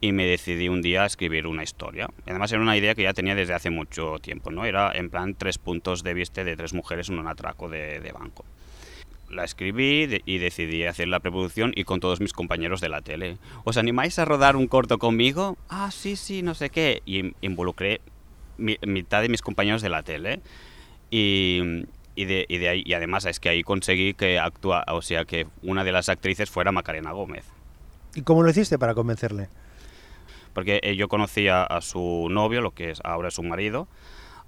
y 0.00 0.12
me 0.12 0.26
decidí 0.26 0.68
un 0.68 0.82
día 0.82 1.02
a 1.02 1.06
escribir 1.06 1.46
una 1.46 1.62
historia. 1.62 2.08
Además 2.26 2.52
era 2.52 2.62
una 2.62 2.76
idea 2.76 2.94
que 2.94 3.02
ya 3.02 3.14
tenía 3.14 3.34
desde 3.34 3.54
hace 3.54 3.70
mucho 3.70 4.18
tiempo, 4.18 4.50
¿no? 4.50 4.64
Era 4.64 4.92
en 4.94 5.10
plan 5.10 5.34
tres 5.34 5.58
puntos 5.58 6.02
de 6.02 6.14
vista 6.14 6.44
de 6.44 6.56
tres 6.56 6.74
mujeres 6.74 7.08
en 7.08 7.18
un 7.18 7.28
atraco 7.28 7.68
de 7.68 8.12
banco. 8.12 8.44
La 9.34 9.44
escribí 9.44 10.22
y 10.24 10.38
decidí 10.38 10.84
hacer 10.84 11.08
la 11.08 11.20
preproducción 11.20 11.72
y 11.74 11.84
con 11.84 12.00
todos 12.00 12.20
mis 12.20 12.32
compañeros 12.32 12.80
de 12.80 12.88
la 12.88 13.02
tele. 13.02 13.36
¿Os 13.64 13.76
animáis 13.76 14.18
a 14.18 14.24
rodar 14.24 14.56
un 14.56 14.66
corto 14.68 14.98
conmigo? 14.98 15.56
Ah, 15.68 15.90
sí, 15.90 16.16
sí, 16.16 16.42
no 16.42 16.54
sé 16.54 16.70
qué. 16.70 17.02
Y 17.04 17.18
in- 17.18 17.34
involucré 17.40 18.00
mi- 18.58 18.78
mitad 18.86 19.22
de 19.22 19.28
mis 19.28 19.42
compañeros 19.42 19.82
de 19.82 19.88
la 19.88 20.02
tele. 20.02 20.40
Y, 21.10 21.84
y 22.16 22.24
de, 22.26 22.46
y 22.48 22.58
de 22.58 22.68
ahí, 22.68 22.82
y 22.86 22.92
además 22.94 23.24
es 23.24 23.40
que 23.40 23.48
ahí 23.48 23.62
conseguí 23.62 24.14
que 24.14 24.38
actúa, 24.38 24.84
o 24.88 25.02
sea, 25.02 25.24
que 25.24 25.46
una 25.62 25.84
de 25.84 25.92
las 25.92 26.08
actrices 26.08 26.48
fuera 26.50 26.72
Macarena 26.72 27.12
Gómez. 27.12 27.44
¿Y 28.14 28.22
cómo 28.22 28.42
lo 28.42 28.50
hiciste 28.50 28.78
para 28.78 28.94
convencerle? 28.94 29.48
porque 30.52 30.78
eh, 30.84 30.94
yo 30.94 31.08
conocía 31.08 31.64
a 31.64 31.80
su 31.80 32.28
novio, 32.30 32.60
lo 32.60 32.70
que 32.70 32.90
es 32.90 33.00
ahora 33.02 33.26
es 33.26 33.34
su 33.34 33.42
marido, 33.42 33.88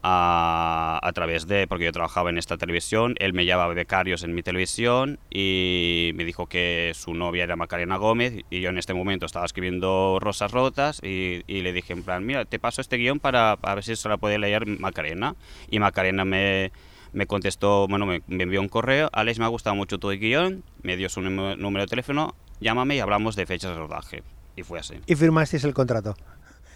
a, 0.03 1.01
a 1.03 1.13
través 1.13 1.47
de, 1.47 1.67
porque 1.67 1.85
yo 1.85 1.93
trabajaba 1.93 2.31
en 2.31 2.39
esta 2.39 2.57
televisión, 2.57 3.15
él 3.19 3.33
me 3.33 3.45
llevaba 3.45 3.73
becarios 3.75 4.23
en 4.23 4.35
mi 4.35 4.43
televisión 4.43 5.19
y 5.31 6.13
me 6.15 6.25
dijo 6.25 6.47
que 6.47 6.93
su 6.95 7.15
novia 7.15 7.45
era 7.45 7.57
Macarena 7.57 7.97
Gómez 7.97 8.45
y 8.51 8.61
yo 8.61 8.71
en 8.71 8.79
este 8.79 8.95
momento 8.95 9.27
estaba 9.27 9.47
escribiendo 9.47 10.19
Rosas 10.21 10.53
Rotas 10.53 11.01
y, 11.03 11.43
y 11.47 11.63
le 11.63 11.73
dije 11.73 11.93
en 11.93 12.03
plan, 12.03 12.25
mira, 12.25 12.45
te 12.45 12.59
paso 12.59 12.81
este 12.81 12.97
guion 12.97 13.19
para, 13.19 13.57
para 13.57 13.77
ver 13.77 13.85
si 13.85 13.97
se 13.97 14.09
la 14.09 14.17
puede 14.17 14.39
leer 14.39 14.67
Macarena 14.67 15.35
y 15.71 15.79
Macarena 15.79 16.25
me, 16.25 16.71
me 17.13 17.27
contestó, 17.27 17.89
bueno, 17.89 18.07
me, 18.07 18.23
me 18.27 18.45
envió 18.45 18.61
un 18.61 18.69
correo, 18.69 19.11
Alex, 19.13 19.39
me 19.39 19.45
ha 19.45 19.49
gustado 19.49 19.75
mucho 19.75 19.99
tu 19.99 20.11
guion, 20.11 20.63
me 20.83 20.97
dio 20.97 21.09
su 21.09 21.21
número 21.21 21.81
de 21.81 21.87
teléfono, 21.87 22.35
llámame 22.61 22.97
y 22.97 23.01
hablamos 23.01 23.37
de 23.37 23.47
fechas 23.47 23.73
de 23.73 23.79
rodaje. 23.79 24.23
Y 24.59 24.63
fue 24.63 24.79
así. 24.79 24.95
Y 25.07 25.17
firmasteis 25.17 25.65
el 25.65 25.75
contrato. 25.75 26.17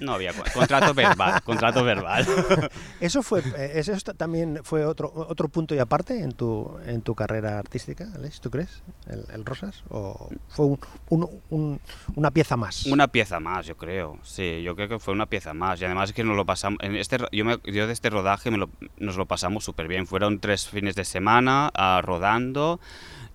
No 0.01 0.15
había 0.15 0.33
co- 0.33 0.43
contrato 0.55 0.95
verbal, 0.95 1.43
contrato 1.43 1.85
verbal. 1.85 2.27
¿Eso 3.01 3.23
fue 3.23 3.41
eh, 3.57 3.73
eso 3.75 3.93
también 4.15 4.61
fue 4.65 4.85
otro 4.85 5.13
otro 5.15 5.49
punto 5.49 5.75
y 5.75 5.79
aparte 5.79 6.21
en 6.23 6.33
tu 6.33 6.79
en 6.87 7.03
tu 7.03 7.15
carrera 7.15 7.59
artística, 7.59 8.09
Aleix, 8.15 8.41
¿tú 8.41 8.51
crees? 8.51 8.83
El, 9.07 9.25
el 9.33 9.45
Rosas 9.45 9.83
o 9.91 10.29
fue 10.49 10.67
un, 10.67 10.81
un- 11.11 11.31
un- 11.51 11.81
una 12.17 12.31
pieza 12.31 12.57
más. 12.57 12.87
Una 12.87 13.09
pieza 13.09 13.41
más, 13.41 13.67
yo 13.67 13.77
creo. 13.77 14.19
Sí, 14.23 14.63
yo 14.63 14.75
creo 14.75 14.89
que 14.89 14.99
fue 14.99 15.13
una 15.15 15.27
pieza 15.27 15.55
más. 15.55 15.81
Y 15.81 15.85
además 15.85 16.11
es 16.11 16.15
que 16.15 16.25
nos 16.25 16.37
lo 16.37 16.45
pasamos. 16.47 16.79
En 16.83 16.97
este, 16.97 17.19
yo, 17.33 17.45
me- 17.45 17.61
yo 17.65 17.87
de 17.87 17.93
este 17.93 18.11
rodaje 18.11 18.51
me 18.51 18.59
lo- 18.59 18.71
nos 18.99 19.17
lo 19.17 19.27
pasamos 19.27 19.65
súper 19.65 19.87
bien. 19.89 20.07
Fueron 20.07 20.41
tres 20.41 20.69
fines 20.69 20.95
de 20.95 21.05
semana 21.05 21.71
ah, 21.75 22.01
rodando 22.03 22.81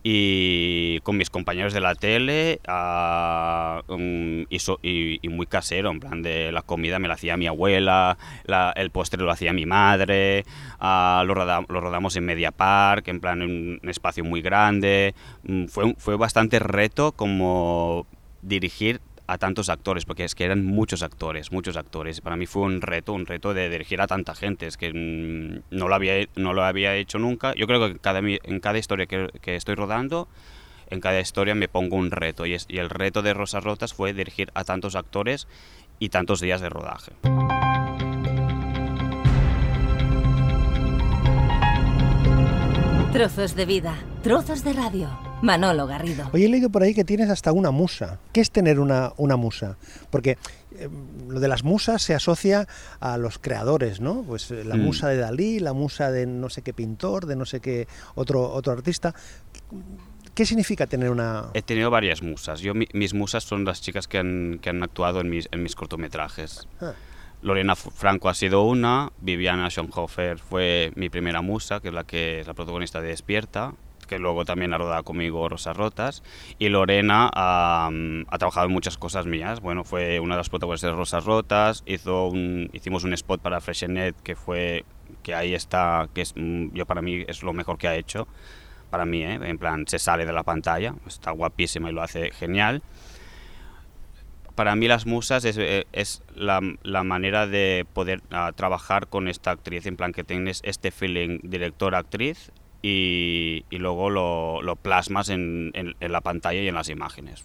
y 0.07 1.00
con 1.00 1.17
mis 1.17 1.31
compañeros 1.31 1.74
de 1.74 1.81
la 1.81 1.95
tele 1.95 2.59
ah, 2.67 3.81
mm, 3.88 4.43
y, 4.83 5.27
muy 5.29 5.47
casero, 5.47 5.89
en 5.89 6.00
plan 6.00 6.21
de 6.21 6.51
la 6.51 6.62
comida 6.62 7.00
me 7.00 7.07
la 7.07 7.15
hacía 7.15 7.38
mi 7.38 7.47
abuela, 7.47 8.15
la- 8.45 8.71
el 8.75 8.91
postre 8.91 9.24
lo 9.24 9.31
hacía 9.31 9.51
mi 9.51 9.65
madre, 9.65 10.45
ah, 10.79 11.24
lo, 11.25 11.33
roda- 11.33 11.65
lo 11.67 11.81
rodamos 11.81 12.15
en 12.17 12.25
Media 12.25 12.51
Park, 12.51 13.07
en 13.07 13.19
plan 13.19 13.41
en 13.41 13.79
un 13.83 13.89
espacio 13.89 14.24
muy 14.24 14.43
grande. 14.43 15.15
Mm, 15.41 15.65
Fue, 15.65 15.95
fue 15.97 16.17
bastante 16.17 16.59
reto 16.59 17.12
como 17.13 18.05
dirigir 18.43 19.01
a 19.27 19.38
tantos 19.38 19.70
actores, 19.70 20.05
porque 20.05 20.24
es 20.24 20.36
que 20.36 20.46
eran 20.46 20.65
muchos 20.65 21.03
actores, 21.03 21.51
muchos 21.51 21.77
actores. 21.77 22.22
Para 22.22 22.36
mí 22.36 22.46
fue 22.46 22.63
un 22.63 22.82
reto, 22.82 23.13
un 23.13 23.25
reto 23.25 23.53
de 23.53 23.70
dirigir 23.70 24.01
a 24.01 24.08
tanta 24.08 24.36
gente, 24.36 24.67
es 24.67 24.77
que 24.77 24.91
mm, 24.94 25.75
no, 25.75 25.88
lo 25.88 25.96
había, 25.96 26.27
no 26.36 26.53
lo 26.53 26.63
había 26.63 26.96
hecho 26.96 27.17
nunca. 27.17 27.53
Yo 27.55 27.67
creo 27.67 27.79
que 27.79 27.91
en 27.94 27.98
cada, 27.98 28.20
en 28.20 28.60
cada 28.60 28.77
historia 28.77 29.05
que, 29.05 29.29
que 29.41 29.55
estoy 29.55 29.75
rodando, 29.75 30.27
en 30.89 31.01
cada 31.01 31.20
historia 31.20 31.55
me 31.55 31.67
pongo 31.67 31.96
un 31.96 32.12
reto, 32.12 32.46
y, 32.46 32.53
es, 32.53 32.65
y 32.70 32.77
el 32.77 32.89
reto 32.89 33.22
de 33.22 33.34
Rosas 33.34 33.63
Rotas 33.63 33.94
fue 33.94 34.13
dirigir 34.13 34.51
a 34.53 34.63
tantos 34.63 34.96
actores 34.96 35.48
y 36.00 36.10
tantos 36.10 36.41
días 36.41 36.62
de 36.62 36.70
rodaje. 36.70 37.13
Trozos 43.12 43.55
de 43.55 43.65
vida, 43.65 43.96
trozos 44.22 44.63
de 44.63 44.74
radio. 44.74 45.25
Manolo 45.42 45.86
Garrido. 45.86 46.30
Oye, 46.34 46.46
he 46.46 46.50
leído 46.50 46.70
por 46.70 46.82
ahí 46.82 46.94
que 46.96 47.04
tienes 47.04 47.30
hasta 47.30 47.51
una 47.51 47.70
musa. 47.72 48.20
¿Qué 48.34 48.42
es 48.42 48.50
tener 48.51 48.80
una, 48.80 49.13
una 49.18 49.36
musa? 49.36 49.77
Porque 50.10 50.38
eh, 50.77 50.89
lo 51.27 51.39
de 51.39 51.48
las 51.48 51.63
musas 51.63 52.01
se 52.01 52.15
asocia 52.15 52.68
a 53.00 53.18
los 53.18 53.38
creadores, 53.38 54.00
¿no? 54.01 54.24
Pues 54.24 54.50
eh, 54.51 54.63
la 54.63 54.75
Mm. 54.75 54.82
musa 54.82 55.10
de 55.10 55.18
Dalí, 55.18 55.60
la 55.60 55.74
musa 55.74 56.10
de 56.12 56.25
no 56.25 56.50
sé 56.50 56.62
qué 56.63 56.74
pintor, 56.74 57.25
de 57.27 57.36
no 57.36 57.46
sé 57.46 57.60
qué 57.60 57.88
otro, 58.15 58.51
otro 58.51 58.74
artista. 58.74 59.13
¿Qué 60.34 60.46
significa 60.46 60.88
tener 60.88 61.12
una...? 61.12 61.46
He 61.54 61.62
tenido 61.62 61.89
varias 61.92 62.22
musas. 62.24 62.60
Yo, 62.62 62.74
mi- 62.74 62.88
mis 62.94 63.13
musas 63.13 63.44
son 63.44 63.65
las 63.65 63.82
chicas 63.82 64.08
que 64.08 64.18
han, 64.18 64.60
que 64.62 64.70
han 64.70 64.82
actuado 64.84 65.22
en 65.22 65.30
mis, 65.30 65.48
en 65.51 65.62
mis 65.63 65.75
cortometrajes. 65.75 66.68
Ah. 66.82 66.94
Lorena 67.42 67.75
Franco 67.75 68.27
ha 68.30 68.34
sido 68.34 68.63
una, 68.63 69.12
Viviana 69.22 69.70
Schonhofer 69.70 70.39
fue 70.39 70.92
mi 70.96 71.10
primera 71.10 71.42
musa, 71.42 71.80
que 71.80 71.89
es 71.89 71.94
la 71.94 72.04
que 72.04 72.39
es 72.39 72.48
la 72.48 72.54
protagonista 72.56 73.00
de 73.01 73.10
Despierta, 73.10 73.74
que 74.05 74.19
luego 74.19 74.45
también 74.45 74.74
ha 74.74 74.77
rodado 74.77 75.03
conmigo 75.03 75.47
Rosas 75.50 75.75
Rotas, 75.75 76.24
y 76.59 76.69
Lorena 76.69 77.29
ha, 77.33 77.89
ha 78.27 78.38
trabajado 78.38 78.67
en 78.67 78.74
muchas 78.74 78.97
cosas 78.97 79.25
mías. 79.25 79.62
Bueno, 79.62 79.83
fue 79.83 80.19
una 80.19 80.35
de 80.35 80.39
las 80.39 80.50
protagonistas 80.50 80.91
de 80.91 80.95
Rosas 80.95 81.25
Rotas, 81.25 81.83
hizo 81.85 82.27
un, 82.27 82.69
hicimos 82.74 83.03
un 83.03 83.13
spot 83.13 83.41
para 83.41 83.62
Freshenet 83.62 84.15
que 84.21 84.35
fue 84.35 84.85
que 85.24 85.33
ahí 85.35 85.53
está, 85.53 86.07
que 86.13 86.21
es 86.21 86.33
mm, 86.35 86.74
yo 86.74 86.85
para 86.85 87.01
mí 87.01 87.24
es 87.27 87.43
lo 87.43 87.53
mejor 87.53 87.77
que 87.77 87.88
ha 87.88 87.95
hecho, 87.95 88.27
para 88.89 89.05
mí, 89.05 89.24
¿eh? 89.24 89.39
en 89.41 89.57
plan 89.57 89.85
se 89.88 90.00
sale 90.00 90.25
de 90.25 90.33
la 90.33 90.43
pantalla, 90.43 90.95
está 91.07 91.31
guapísima 91.31 91.89
y 91.89 91.93
lo 91.93 92.01
hace 92.01 92.31
genial 92.31 92.81
para 94.55 94.75
mí 94.75 94.88
las 94.88 95.05
musas 95.05 95.45
es, 95.45 95.57
eh, 95.57 95.85
es 95.91 96.24
la, 96.33 96.62
la, 96.81 97.03
manera 97.03 97.45
de 97.45 97.85
poder 97.93 98.21
uh, 98.31 98.53
trabajar 98.53 99.07
con 99.07 99.27
esta 99.27 99.51
actriz, 99.51 99.85
en 99.85 99.97
plan 99.97 100.13
que 100.13 100.24
tienes 100.24 100.62
este 100.63 100.91
feeling 100.91 101.39
director-actriz 101.43 102.51
y, 102.88 103.65
y, 103.72 103.80
luego 103.80 104.12
lo, 104.12 104.62
lo 104.62 104.75
plasmas 104.75 105.30
en, 105.30 105.72
en, 105.74 105.96
en, 106.00 106.12
la 106.12 106.22
pantalla 106.22 106.62
y 106.62 106.68
en 106.68 106.75
las 106.75 106.89
imágenes. 106.89 107.44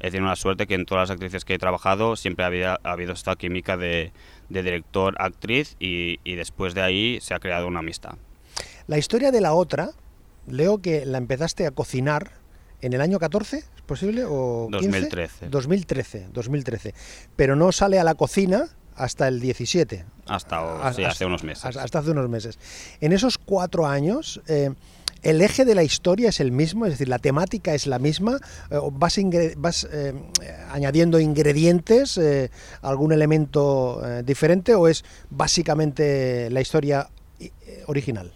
He 0.00 0.10
tenido 0.10 0.28
la 0.28 0.36
suerte 0.36 0.66
que 0.66 0.74
en 0.74 0.84
todas 0.84 1.08
las 1.08 1.14
actrices 1.14 1.46
que 1.46 1.54
he 1.54 1.58
trabajado 1.58 2.14
siempre 2.14 2.44
había, 2.44 2.78
ha 2.82 2.92
habido 2.92 3.14
esta 3.14 3.36
química 3.36 3.78
de, 3.78 4.12
de 4.50 4.62
director-actriz 4.62 5.76
y, 5.80 6.20
y 6.24 6.34
después 6.34 6.74
de 6.74 6.82
ahí 6.82 7.18
se 7.22 7.32
ha 7.32 7.38
creado 7.38 7.68
una 7.68 7.78
amistad. 7.78 8.16
La 8.86 8.98
historia 8.98 9.30
de 9.30 9.40
la 9.40 9.54
otra, 9.54 9.92
leo 10.46 10.82
que 10.82 11.06
la 11.06 11.16
empezaste 11.16 11.66
a 11.66 11.70
cocinar 11.70 12.32
en 12.82 12.92
el 12.92 13.00
año 13.00 13.18
14, 13.18 13.56
¿es 13.56 13.82
posible? 13.86 14.24
¿O 14.26 14.68
2013. 14.70 15.48
2013, 15.48 16.28
2013. 16.34 16.94
Pero 17.34 17.56
no 17.56 17.72
sale 17.72 17.98
a 17.98 18.04
la 18.04 18.14
cocina 18.14 18.66
hasta 18.94 19.26
el 19.26 19.40
17. 19.40 20.04
Hasta, 20.30 20.92
sí, 20.92 21.02
hace 21.02 21.26
unos 21.26 21.42
meses. 21.42 21.64
Hasta, 21.64 21.82
hasta, 21.82 21.98
hace 21.98 22.12
unos 22.12 22.28
meses. 22.28 22.58
En 23.00 23.12
esos 23.12 23.36
cuatro 23.36 23.86
años, 23.86 24.40
eh, 24.46 24.70
¿el 25.22 25.42
eje 25.42 25.64
de 25.64 25.74
la 25.74 25.82
historia 25.82 26.28
es 26.28 26.38
el 26.38 26.52
mismo? 26.52 26.86
Es 26.86 26.92
decir, 26.92 27.08
¿la 27.08 27.18
temática 27.18 27.74
es 27.74 27.88
la 27.88 27.98
misma? 27.98 28.38
Eh, 28.70 28.78
¿Vas, 28.92 29.18
ingre 29.18 29.54
vas 29.56 29.88
eh, 29.90 30.14
añadiendo 30.70 31.18
ingredientes, 31.18 32.16
eh, 32.16 32.50
algún 32.80 33.12
elemento 33.12 34.00
eh, 34.06 34.22
diferente 34.22 34.76
o 34.76 34.86
es 34.86 35.04
básicamente 35.30 36.48
la 36.50 36.60
historia 36.60 37.08
original? 37.86 38.32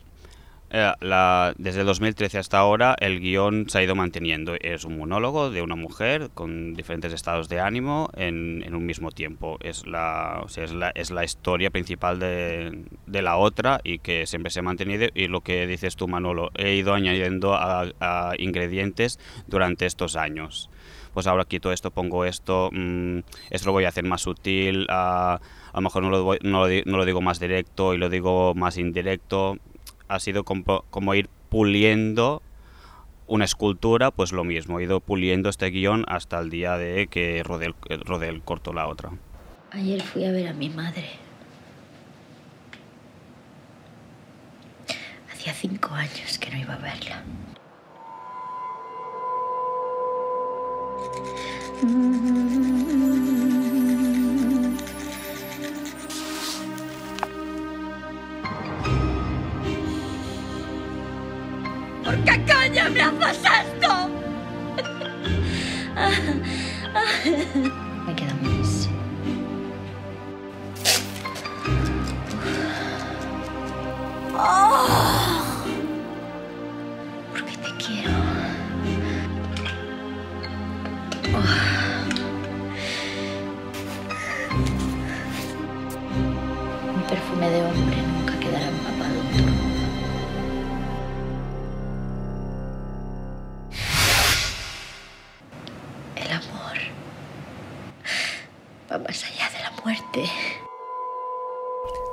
Eh, 0.76 0.92
la, 1.02 1.54
desde 1.56 1.84
2013 1.84 2.36
hasta 2.36 2.58
ahora 2.58 2.96
el 2.98 3.20
guion 3.20 3.68
se 3.68 3.78
ha 3.78 3.84
ido 3.84 3.94
manteniendo. 3.94 4.56
Es 4.60 4.84
un 4.84 4.98
monólogo 4.98 5.50
de 5.50 5.62
una 5.62 5.76
mujer 5.76 6.30
con 6.34 6.74
diferentes 6.74 7.12
estados 7.12 7.48
de 7.48 7.60
ánimo 7.60 8.10
en, 8.16 8.60
en 8.66 8.74
un 8.74 8.84
mismo 8.84 9.12
tiempo. 9.12 9.56
Es 9.60 9.86
la, 9.86 10.40
o 10.42 10.48
sea, 10.48 10.64
es 10.64 10.72
la, 10.72 10.90
es 10.96 11.12
la 11.12 11.22
historia 11.22 11.70
principal 11.70 12.18
de, 12.18 12.86
de, 13.06 13.22
la 13.22 13.36
otra 13.36 13.80
y 13.84 14.00
que 14.00 14.26
siempre 14.26 14.50
se 14.50 14.58
ha 14.58 14.62
mantenido. 14.64 15.06
Y 15.14 15.28
lo 15.28 15.42
que 15.42 15.68
dices 15.68 15.94
tú, 15.94 16.08
Manolo, 16.08 16.50
he 16.56 16.74
ido 16.74 16.92
añadiendo 16.92 17.54
a, 17.54 17.86
a 18.00 18.32
ingredientes 18.36 19.20
durante 19.46 19.86
estos 19.86 20.16
años. 20.16 20.70
Pues 21.12 21.28
ahora 21.28 21.44
quito 21.44 21.70
esto, 21.70 21.92
pongo 21.92 22.24
esto, 22.24 22.70
mmm, 22.72 23.20
esto 23.50 23.66
lo 23.66 23.72
voy 23.72 23.84
a 23.84 23.90
hacer 23.90 24.02
más 24.02 24.22
sutil, 24.22 24.88
a, 24.90 25.34
a 25.72 25.76
lo 25.76 25.82
mejor 25.82 26.02
no 26.02 26.10
lo, 26.10 26.36
no, 26.42 26.66
lo, 26.66 26.82
no 26.84 26.96
lo 26.96 27.04
digo 27.04 27.20
más 27.20 27.38
directo 27.38 27.94
y 27.94 27.98
lo 27.98 28.08
digo 28.08 28.54
más 28.56 28.76
indirecto 28.76 29.60
ha 30.08 30.20
sido 30.20 30.44
como, 30.44 30.84
como, 30.90 31.14
ir 31.14 31.28
puliendo 31.48 32.42
una 33.26 33.44
escultura, 33.44 34.10
pues 34.10 34.32
lo 34.32 34.44
mismo, 34.44 34.78
he 34.78 34.84
ido 34.84 35.00
puliendo 35.00 35.48
este 35.48 35.70
guion 35.70 36.04
hasta 36.08 36.38
el 36.38 36.50
día 36.50 36.76
de 36.76 37.06
que 37.06 37.42
rodé 37.42 37.66
el, 37.66 38.00
rodé 38.00 38.28
el 38.28 38.42
corto 38.42 38.72
la 38.72 38.86
otra. 38.86 39.10
Ayer 39.70 40.02
fui 40.02 40.24
a 40.24 40.32
ver 40.32 40.48
a 40.48 40.52
mi 40.52 40.68
madre. 40.68 41.08
Hacía 45.32 45.52
cinco 45.52 45.94
años 45.94 46.38
que 46.38 46.50
no 46.50 46.58
iba 46.58 46.74
a 46.74 46.78
verla. 46.78 47.24
¿Por 62.14 62.22
qué 62.22 62.40
coño 62.46 62.90
me 62.90 63.02
haces 63.02 63.42
esto? 63.42 64.08
Me 68.06 68.14
queda. 68.14 68.34
Oh, 74.36 75.42
porque 77.32 77.56
te 77.56 77.70
quiero. 77.84 78.12
Oh. 81.34 81.73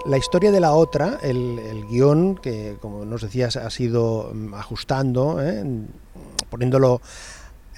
La 0.05 0.17
historia 0.17 0.51
de 0.51 0.59
la 0.59 0.71
otra, 0.73 1.19
el, 1.21 1.59
el 1.59 1.85
guion, 1.87 2.35
que 2.35 2.77
como 2.81 3.05
nos 3.05 3.21
decías, 3.21 3.55
ha 3.55 3.69
sido 3.69 4.33
ajustando, 4.53 5.37
¿eh? 5.41 5.63
poniéndolo 6.49 7.01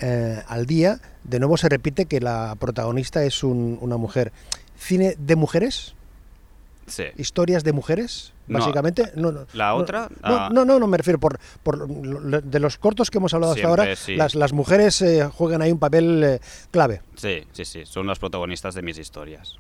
eh, 0.02 0.42
al 0.48 0.66
día, 0.66 1.00
de 1.26 1.40
nuevo 1.40 1.58
se 1.58 1.68
repite 1.68 2.06
que 2.06 2.22
la 2.22 2.56
protagonista 2.60 3.24
es 3.24 3.44
un, 3.44 3.78
una 3.82 3.98
mujer. 3.98 4.32
¿Cine 4.78 5.16
de 5.20 5.36
mujeres? 5.36 5.96
Sí. 6.88 7.04
¿Historias 7.18 7.64
de 7.64 7.72
mujeres? 7.74 8.34
Básicamente. 8.48 9.12
No, 9.16 9.32
no, 9.32 9.46
¿La 9.54 9.74
otra? 9.76 10.10
No, 10.10 10.18
Ah. 10.24 10.50
no, 10.52 10.66
no, 10.66 10.80
no, 10.80 10.88
me 10.88 10.98
refiero 10.98 11.20
por, 11.20 11.40
por 11.62 11.88
de 11.88 12.60
los 12.60 12.78
cortos 12.78 13.10
que 13.10 13.18
hemos 13.18 13.34
hablado 13.34 13.54
hasta 13.54 13.68
ahora, 13.68 13.96
sí. 13.96 14.16
las, 14.16 14.36
las 14.36 14.52
mujeres 14.54 15.02
eh, 15.02 15.26
juegan 15.34 15.62
ahí 15.62 15.72
un 15.72 15.80
papel 15.80 16.24
eh, 16.24 16.40
clave, 16.72 17.02
Sí, 17.16 17.44
sí, 17.54 17.64
sí, 17.66 17.86
son 17.86 18.08
las 18.08 18.20
protagonistas 18.20 18.76
de 18.76 18.82
mis 18.82 18.98
historias. 18.98 19.58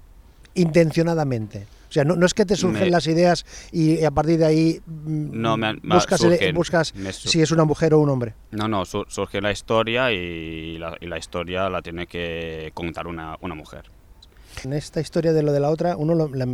Intencionadamente. 0.55 1.67
O 1.89 1.93
sea, 1.93 2.03
no, 2.03 2.15
no 2.15 2.25
es 2.25 2.33
que 2.33 2.43
te 2.45 2.55
surgen 2.55 2.85
Me- 2.85 2.89
las 2.89 3.05
ideas 3.05 3.45
y 3.71 4.03
a 4.03 4.09
partir 4.09 4.39
de 4.39 4.45
ahí 4.45 4.81
mm, 4.85 5.29
No, 5.39 5.57
me 5.57 5.75
buscas, 5.83 6.19
surgen, 6.19 6.55
buscas 6.55 6.91
si 7.11 7.41
es 7.41 7.51
una 7.51 7.65
mujer 7.65 7.93
o 7.93 7.99
un 7.99 8.09
hombre. 8.09 8.33
No, 8.51 8.67
no, 8.67 8.83
su- 8.85 9.05
surge 9.07 9.41
la 9.41 9.51
historia 9.51 10.11
y 10.11 10.79
la, 10.79 10.97
y 10.99 11.05
la 11.05 11.19
historia 11.19 11.69
la 11.69 11.81
tiene 11.83 12.07
que 12.07 12.71
contar 12.73 13.05
una, 13.05 13.37
una 13.41 13.53
mujer. 13.53 13.83
En 14.63 14.73
esta 14.73 15.01
historia 15.01 15.33
de 15.33 15.41
lo 15.43 15.51
de 15.51 15.59
la 15.59 15.69
otra, 15.69 15.95
uno 15.97 16.15
lo, 16.15 16.29
la- 16.29 16.47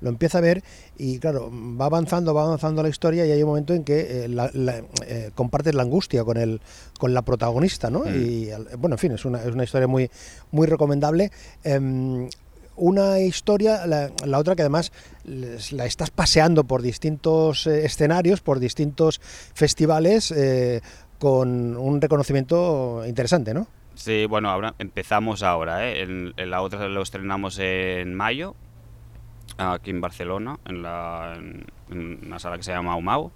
lo 0.00 0.08
empieza 0.08 0.38
a 0.38 0.40
ver 0.40 0.62
y 0.98 1.18
claro, 1.20 1.50
va 1.52 1.86
avanzando, 1.86 2.34
va 2.34 2.42
avanzando 2.42 2.82
la 2.82 2.88
historia 2.88 3.24
y 3.26 3.30
hay 3.30 3.42
un 3.44 3.48
momento 3.48 3.74
en 3.74 3.84
que 3.84 4.24
eh, 4.24 4.28
la- 4.28 4.50
la- 4.54 4.82
eh, 5.06 5.30
compartes 5.36 5.72
la 5.74 5.82
angustia 5.82 6.24
con 6.24 6.36
el, 6.36 6.60
con 6.98 7.14
la 7.14 7.22
protagonista, 7.22 7.90
¿no? 7.90 8.00
Mm. 8.00 8.08
Y 8.24 8.48
bueno, 8.76 8.94
en 8.94 8.98
fin, 8.98 9.12
es 9.12 9.24
una, 9.24 9.40
es 9.44 9.52
una 9.54 9.62
historia 9.62 9.86
muy, 9.86 10.10
muy 10.50 10.66
recomendable. 10.66 11.30
Em, 11.62 12.28
una 12.80 13.20
historia, 13.20 13.86
la, 13.86 14.10
la 14.24 14.38
otra 14.38 14.56
que 14.56 14.62
además 14.62 14.90
la 15.24 15.84
estás 15.84 16.10
paseando 16.10 16.64
por 16.64 16.82
distintos 16.82 17.66
eh, 17.66 17.84
escenarios, 17.84 18.40
por 18.40 18.58
distintos 18.58 19.20
festivales, 19.54 20.32
eh, 20.32 20.80
con 21.18 21.76
un 21.76 22.00
reconocimiento 22.00 23.02
interesante, 23.06 23.52
¿no? 23.54 23.68
Sí, 23.94 24.24
bueno, 24.24 24.48
ahora 24.48 24.74
empezamos 24.78 25.42
ahora, 25.42 25.86
¿eh? 25.86 26.00
En, 26.02 26.32
la 26.36 26.62
otra 26.62 26.88
lo 26.88 27.02
estrenamos 27.02 27.58
en 27.58 28.14
mayo, 28.14 28.56
aquí 29.58 29.90
en 29.90 30.00
Barcelona, 30.00 30.58
en, 30.64 30.82
la, 30.82 31.34
en, 31.36 32.20
una 32.24 32.38
sala 32.38 32.56
que 32.56 32.62
se 32.62 32.72
llama 32.72 32.96
Umau. 32.96 33.30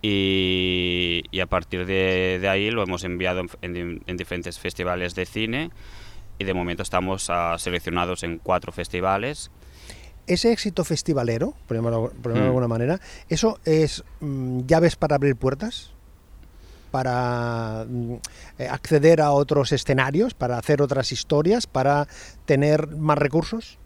Y, 0.00 1.22
y 1.30 1.40
a 1.40 1.46
partir 1.46 1.86
de, 1.86 2.38
de, 2.40 2.48
ahí 2.48 2.70
lo 2.70 2.82
hemos 2.82 3.04
enviado 3.04 3.40
en, 3.60 3.76
en, 3.76 4.02
en, 4.04 4.16
diferentes 4.16 4.58
festivales 4.58 5.14
de 5.14 5.26
cine 5.26 5.70
y 6.42 6.44
de 6.44 6.54
momento 6.54 6.82
estamos 6.82 7.28
uh, 7.28 7.58
seleccionados 7.58 8.22
en 8.22 8.38
cuatro 8.38 8.72
festivales. 8.72 9.50
Ese 10.26 10.52
éxito 10.52 10.84
festivalero, 10.84 11.54
por 11.66 11.76
llamarlo, 11.76 12.12
por 12.22 12.32
llamarlo 12.32 12.34
mm. 12.34 12.42
de 12.42 12.46
alguna 12.46 12.68
manera, 12.68 13.00
¿eso 13.28 13.58
es 13.64 14.04
mmm, 14.20 14.60
llaves 14.66 14.96
para 14.96 15.16
abrir 15.16 15.36
puertas? 15.36 15.92
para 16.92 17.86
eh, 18.58 18.68
acceder 18.68 19.22
a 19.22 19.32
otros 19.32 19.72
escenarios, 19.72 20.34
para 20.34 20.58
hacer 20.58 20.82
otras 20.82 21.10
historias, 21.10 21.66
para 21.66 22.06
tener 22.44 22.86
más 22.86 23.18
recursos? 23.18 23.78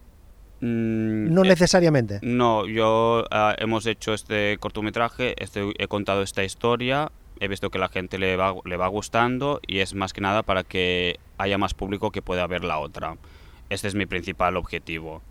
Mm, 0.61 1.33
no 1.33 1.45
necesariamente. 1.45 2.17
Eh, 2.17 2.21
no, 2.23 2.67
yo 2.67 3.25
uh, 3.31 3.55
hemos 3.59 3.87
hecho 3.87 4.13
este 4.13 4.59
cortometraje, 4.59 5.35
este, 5.43 5.73
he 5.79 5.87
contado 5.87 6.23
esta 6.23 6.43
historia, 6.43 7.13
he 7.41 7.49
visto 7.49 7.71
que 7.71 7.79
la 7.79 7.89
gente 7.89 8.19
le 8.19 8.37
va, 8.37 8.55
le 8.65 8.77
va 8.77 8.89
gustando 8.89 9.61
y 9.67 9.79
es 9.79 9.95
más 9.95 10.13
que 10.13 10.21
nada 10.21 10.43
para 10.43 10.65
que 10.65 11.19
haya 11.39 11.59
más 11.59 11.75
público 11.75 12.11
que 12.11 12.23
pueda 12.23 12.47
ver 12.47 12.65
la 12.65 12.79
otra. 12.79 13.17
Este 13.71 13.89
es 13.89 13.95
mi 13.95 14.07
principal 14.07 14.57
objetivo. 14.57 15.23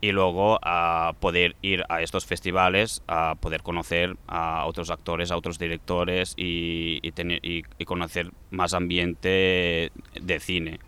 y 0.00 0.10
luego 0.10 0.58
a 0.62 1.14
poder 1.20 1.54
ir 1.62 1.84
a 1.88 2.02
estos 2.02 2.26
festivales, 2.26 3.02
a 3.06 3.36
poder 3.36 3.62
conocer 3.62 4.16
a 4.26 4.66
otros 4.66 4.90
actores, 4.90 5.30
a 5.30 5.36
otros 5.36 5.60
directores 5.60 6.34
y, 6.36 6.98
y 7.02 7.12
tener, 7.12 7.38
y, 7.44 7.62
conocer 7.84 8.32
más 8.50 8.74
ambiente 8.74 9.92
de 10.20 10.40
cine. 10.40 10.80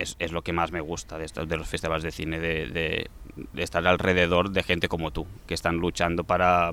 Es, 0.00 0.16
es, 0.18 0.32
lo 0.32 0.42
que 0.42 0.52
más 0.52 0.72
me 0.72 0.80
gusta 0.80 1.16
de, 1.16 1.26
estos, 1.26 1.48
de 1.48 1.56
los 1.58 1.68
festivales 1.68 2.02
de 2.02 2.10
cine, 2.10 2.40
de, 2.40 3.08
estar 3.56 3.86
alrededor 3.86 4.50
de 4.50 4.64
gente 4.64 4.88
como 4.88 5.12
tú, 5.12 5.28
que 5.46 5.54
están 5.54 5.76
luchando 5.76 6.24
para, 6.24 6.72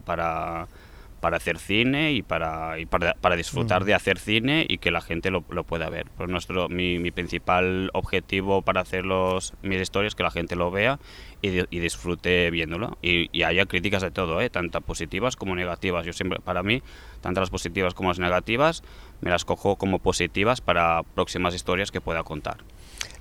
para 1.19 1.37
hacer 1.37 1.57
cine 1.57 2.11
y 2.13 2.21
para, 2.21 2.79
y 2.79 2.85
para, 2.85 3.13
para 3.15 3.35
disfrutar 3.35 3.83
mm. 3.83 3.85
de 3.85 3.93
hacer 3.93 4.19
cine 4.19 4.65
y 4.67 4.77
que 4.77 4.91
la 4.91 5.01
gente 5.01 5.31
lo, 5.31 5.43
lo 5.49 5.63
pueda 5.63 5.89
ver. 5.89 6.07
Pues 6.15 6.29
nuestro, 6.29 6.69
mi, 6.69 6.99
mi, 6.99 7.11
principal 7.11 7.89
objetivo 7.93 8.61
para 8.61 8.81
hacer 8.81 9.05
los, 9.05 9.53
mis 9.63 9.81
historias 9.81 10.11
es 10.11 10.15
que 10.15 10.23
la 10.23 10.31
gente 10.31 10.55
lo 10.55 10.69
vea 10.69 10.99
y, 11.41 11.49
y 11.75 11.79
disfrute 11.79 12.51
viéndolo. 12.51 12.97
Y, 13.01 13.29
y, 13.31 13.43
haya 13.43 13.65
críticas 13.65 14.01
de 14.03 14.11
todo, 14.11 14.41
¿eh? 14.41 14.49
tanto 14.49 14.79
positivas 14.81 15.35
como 15.35 15.55
negativas. 15.55 16.05
Yo 16.05 16.13
siempre, 16.13 16.39
para 16.39 16.61
mí, 16.63 16.83
tanto 17.21 17.39
las 17.39 17.49
positivas 17.49 17.93
como 17.93 18.09
las 18.09 18.19
negativas, 18.19 18.83
me 19.21 19.31
las 19.31 19.45
cojo 19.45 19.77
como 19.77 19.99
positivas 19.99 20.61
para 20.61 21.01
próximas 21.03 21.55
historias 21.55 21.91
que 21.91 22.01
pueda 22.01 22.23
contar. 22.23 22.57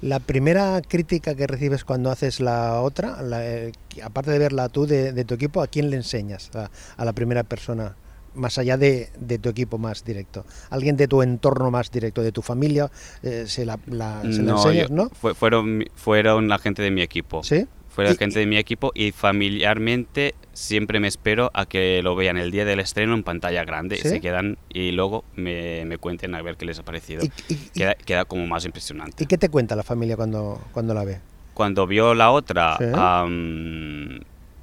La 0.02 0.20
primera 0.20 0.80
crítica 0.82 1.34
que 1.34 1.46
recibes 1.46 1.84
cuando 1.84 2.10
haces 2.10 2.40
la 2.40 2.80
otra, 2.80 3.22
la, 3.22 3.44
eh, 3.44 3.72
aparte 4.02 4.30
de 4.30 4.38
verla 4.38 4.68
tú 4.68 4.86
de, 4.86 5.12
de, 5.12 5.24
tu 5.24 5.34
equipo, 5.34 5.62
¿a 5.62 5.66
quién 5.66 5.90
le 5.90 5.96
enseñas? 5.96 6.50
A, 6.54 6.70
a 6.96 7.04
la 7.04 7.12
primera 7.12 7.44
persona, 7.44 7.96
más 8.34 8.58
allá 8.58 8.76
de, 8.76 9.10
de, 9.18 9.38
tu 9.38 9.48
equipo 9.48 9.78
más 9.78 10.04
directo. 10.04 10.44
¿Alguien 10.70 10.96
de 10.96 11.08
tu 11.08 11.22
entorno 11.22 11.70
más 11.70 11.90
directo, 11.90 12.22
de 12.22 12.32
tu 12.32 12.42
familia, 12.42 12.90
eh, 13.22 13.44
se 13.46 13.64
la, 13.64 13.78
la, 13.86 14.22
se 14.22 14.42
no, 14.42 14.54
la 14.54 14.62
enseñas, 14.62 14.88
yo, 14.88 14.94
no? 14.94 15.08
Fue, 15.10 15.34
fueron, 15.34 15.84
fueron 15.94 16.48
la 16.48 16.58
gente 16.58 16.82
de 16.82 16.90
mi 16.90 17.02
equipo. 17.02 17.42
¿Sí? 17.42 17.66
Fue 17.96 18.04
la 18.04 18.14
gente 18.14 18.38
de 18.38 18.44
mi 18.44 18.58
equipo 18.58 18.92
y 18.94 19.10
familiarmente 19.10 20.34
siempre 20.52 21.00
me 21.00 21.08
espero 21.08 21.50
a 21.54 21.64
que 21.64 22.02
lo 22.02 22.14
vean 22.14 22.36
el 22.36 22.50
día 22.50 22.66
del 22.66 22.78
estreno 22.78 23.14
en 23.14 23.22
pantalla 23.22 23.64
grande. 23.64 23.96
¿Sí? 23.96 24.10
Se 24.10 24.20
quedan 24.20 24.58
y 24.68 24.90
luego 24.90 25.24
me, 25.34 25.86
me, 25.86 25.96
cuenten 25.96 26.34
a 26.34 26.42
ver 26.42 26.58
qué 26.58 26.66
les 26.66 26.78
ha 26.78 26.82
parecido. 26.82 27.24
¿Y, 27.24 27.32
y, 27.48 27.56
queda, 27.70 27.94
queda, 27.94 28.26
como 28.26 28.46
más 28.46 28.66
impresionante. 28.66 29.24
¿Y 29.24 29.26
qué 29.26 29.38
te 29.38 29.48
cuenta 29.48 29.74
la 29.76 29.82
familia 29.82 30.14
cuando, 30.14 30.60
cuando 30.72 30.92
la 30.92 31.04
ve? 31.04 31.20
Cuando 31.54 31.86
vio 31.86 32.12
la 32.12 32.32
otra, 32.32 32.76
¿Sí? 32.76 32.84
um, 32.84 34.20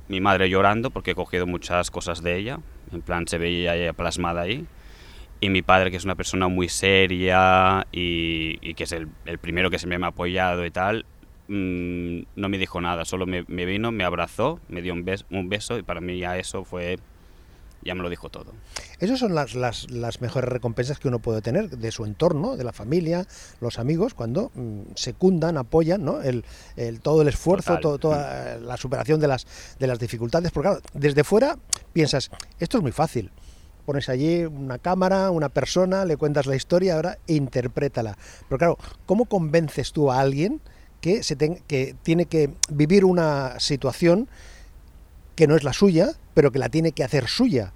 mi 0.10 0.22
madre 0.22 0.48
llorando 0.48 0.92
porque 0.92 1.12
he 1.12 1.16
cogido 1.16 1.48
muchas 1.48 1.90
cosas 1.90 2.22
de 2.22 2.38
ella. 2.38 2.60
En 2.92 3.02
plan, 3.02 3.28
se 3.28 3.40
veía 3.40 3.76
ella 3.76 3.94
plasmada 3.94 4.42
ahí. 4.42 4.68
Y 5.42 5.50
mi 5.50 5.64
padre, 5.64 5.90
que 5.90 5.98
es 5.98 6.06
una 6.06 6.14
persona 6.14 6.50
muy 6.50 6.70
seria 6.70 7.88
y, 7.92 8.60
y 8.62 8.76
que 8.76 8.84
es 8.84 8.92
el, 8.92 9.08
el 9.26 9.40
primero 9.40 9.72
que 9.72 9.80
se 9.80 9.88
me 9.88 9.96
ha 9.96 10.08
apoyado 10.08 10.68
y 10.68 10.70
tal, 10.70 11.08
mmm, 11.54 12.26
no 12.36 12.50
me 12.50 12.58
dijo 12.58 12.82
nada, 12.82 13.06
solo 13.06 13.26
me, 13.26 13.46
me, 13.48 13.66
vino, 13.66 13.92
me 13.92 14.04
abrazó, 14.04 14.60
me 14.70 14.82
dio 14.82 14.94
un 14.94 15.06
beso, 15.06 15.26
un 15.30 15.50
beso 15.50 15.78
y 15.78 15.84
para 15.84 16.02
mí 16.02 16.18
ya 16.18 16.38
eso 16.38 16.64
fue, 16.66 16.98
ya 17.84 17.94
me 17.94 18.02
lo 18.02 18.10
dijo 18.10 18.30
todo. 18.30 18.52
Esas 19.00 19.20
son 19.20 19.36
las, 19.36 19.54
las, 19.54 19.90
las, 19.92 20.22
mejores 20.22 20.50
recompensas 20.50 21.00
que 21.00 21.08
uno 21.08 21.20
puede 21.20 21.42
tener 21.42 21.70
de 21.70 21.92
su 21.92 22.06
entorno, 22.06 22.58
de 22.58 22.64
la 22.64 22.74
familia, 22.74 23.28
los 23.62 23.78
amigos, 23.78 24.14
cuando 24.14 24.52
mmm, 24.56 24.82
secundan, 24.96 25.58
apoyan 25.58 26.04
¿no? 26.04 26.22
el, 26.22 26.44
el, 26.76 27.02
todo 27.02 27.22
el 27.22 27.28
esfuerzo, 27.28 27.78
todo, 27.80 28.00
toda 28.00 28.58
la 28.58 28.78
superación 28.78 29.20
de 29.20 29.28
las, 29.28 29.46
de 29.78 29.88
las 29.88 30.00
dificultades. 30.00 30.52
Porque 30.52 30.70
claro, 30.70 30.82
desde 30.94 31.24
fuera 31.24 31.58
piensas, 31.94 32.32
esto 32.60 32.78
es 32.78 32.84
muy 32.84 32.92
fácil 32.92 33.32
pones 33.86 34.08
allí 34.08 34.46
una 34.46 34.80
cámara, 34.80 35.30
una 35.30 35.50
persona, 35.50 36.06
le 36.06 36.16
cuentas 36.16 36.46
la 36.46 36.56
historia, 36.56 36.96
ahora 36.96 37.18
interprétala. 37.28 38.18
Pero 38.48 38.58
claro, 38.58 38.78
¿cómo 39.06 39.26
convences 39.26 39.92
tú 39.92 40.10
a 40.10 40.22
alguien 40.22 40.62
que, 41.04 41.22
se 41.22 41.36
ten, 41.36 41.62
que 41.68 41.96
tiene 42.02 42.28
que 42.28 42.50
vivir 42.70 43.04
una 43.04 43.60
situación 43.60 44.30
que 45.36 45.48
no 45.48 45.58
es 45.58 45.66
la 45.66 45.74
suya, 45.74 46.14
pero 46.34 46.54
que 46.54 46.60
la 46.60 46.70
tiene 46.70 46.94
que 46.94 47.04
hacer 47.04 47.28
suya? 47.28 47.74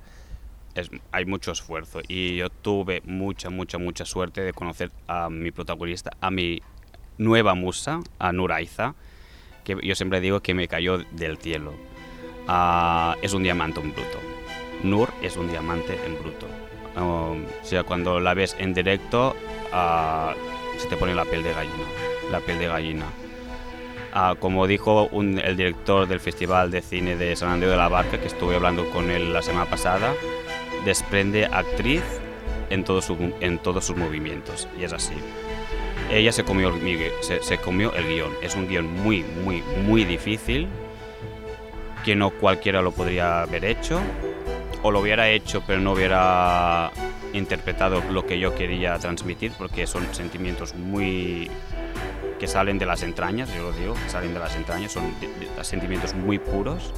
Es, 0.76 0.90
hay 1.12 1.26
mucho 1.26 1.52
esfuerzo 1.52 2.00
y 2.08 2.38
yo 2.38 2.50
tuve 2.50 3.02
mucha, 3.04 3.50
mucha, 3.50 3.78
mucha 3.78 4.06
suerte 4.06 4.42
de 4.42 4.54
conocer 4.54 4.92
a 5.08 5.30
mi 5.30 5.52
protagonista, 5.52 6.12
a 6.22 6.32
mi 6.32 6.62
nueva 7.18 7.54
musa, 7.54 8.00
a 8.18 8.32
Nuraiza, 8.32 8.96
que 9.66 9.76
yo 9.84 9.94
siempre 9.96 10.22
digo 10.22 10.40
que 10.40 10.54
me 10.54 10.70
cayó 10.70 11.00
del 11.12 11.38
cielo. 11.38 11.74
Uh, 12.48 13.20
es 13.22 13.34
un 13.34 13.44
diamante 13.44 13.82
en 13.82 13.92
bruto. 13.92 14.20
Nur 14.84 15.10
es 15.22 15.36
un 15.36 15.50
diamante 15.50 16.00
en 16.06 16.18
bruto. 16.18 16.48
Um, 16.96 17.44
o 17.44 17.66
sea, 17.66 17.84
cuando 17.84 18.22
la 18.22 18.34
ves 18.34 18.56
en 18.58 18.74
directo, 18.74 19.36
uh, 19.74 20.80
se 20.80 20.88
te 20.88 20.96
pone 20.96 21.14
la 21.14 21.26
piel 21.26 21.44
de 21.44 21.52
gallina. 21.52 22.17
La 22.32 22.40
piel 22.40 22.60
de 22.60 22.68
gallina. 22.68 23.06
Uh, 24.16 24.36
como 24.38 24.66
dijo 24.68 25.10
el 25.12 25.58
director 25.58 26.08
del 26.08 26.20
Festival 26.20 26.72
de 26.72 26.82
Cine 26.82 27.16
de 27.16 27.36
San 27.36 27.50
Andrés 27.50 27.72
de 27.72 27.78
la 27.78 27.90
Barca, 27.90 28.20
que 28.20 28.28
estuve 28.28 28.56
hablando 28.56 28.90
con 28.90 29.12
él 29.12 29.34
la 29.34 29.42
semana 29.42 29.70
pasada, 29.70 30.14
desprende 30.86 31.46
actriz 31.46 32.04
en, 32.70 32.84
todo 32.84 33.02
su, 33.02 33.16
en 33.40 33.60
todos 33.60 33.86
sus 33.86 33.96
movimientos. 33.96 34.68
Y 34.80 34.84
es 34.84 34.94
así. 34.94 35.16
Ella 36.10 36.32
se 36.32 36.44
comió, 36.44 36.74
se, 37.22 37.44
se 37.44 37.58
comió 37.58 37.94
el 37.94 38.08
guion. 38.08 38.32
Es 38.42 38.56
un 38.56 38.68
guion 38.68 38.92
muy, 39.04 39.24
muy, 39.44 39.62
muy 39.86 40.06
difícil, 40.06 40.68
que 42.04 42.16
no 42.16 42.30
cualquiera 42.30 42.82
lo 42.82 42.92
podría 42.92 43.42
haber 43.42 43.66
hecho 43.66 44.00
o 44.82 44.92
lo 44.92 45.00
hubiera 45.00 45.30
hecho 45.30 45.62
pero 45.66 45.82
no 45.82 45.92
hubiera 45.92 46.92
interpretado 47.34 48.02
lo 48.10 48.26
que 48.26 48.40
yo 48.40 48.56
quería 48.56 48.98
transmitir 49.00 49.52
porque 49.58 49.88
son 49.88 50.08
sentimientos 50.14 50.76
muy 50.76 51.50
que 52.40 52.48
salen 52.48 52.78
de 52.78 52.86
las 52.86 53.04
entrañas, 53.04 53.54
yo 53.54 53.64
lo 53.64 53.72
digo, 53.72 53.96
salen 54.08 54.34
de 54.34 54.40
las 54.40 54.56
entrañas, 54.56 54.92
son 54.92 55.14
sentimientos 55.62 56.14
muy 56.14 56.40
puros 56.40 56.94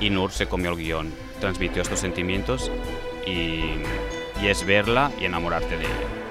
y 0.00 0.10
Nur 0.10 0.32
se 0.32 0.46
comió 0.46 0.70
el 0.70 0.76
guion, 0.76 1.12
transmitió 1.40 1.82
estos 1.82 2.00
sentimientos 2.00 2.70
y 3.26 4.46
es 4.46 4.64
verla 4.66 5.10
y 5.20 5.24
enamorarte 5.24 5.76
de 5.76 5.84
ella. 5.84 6.25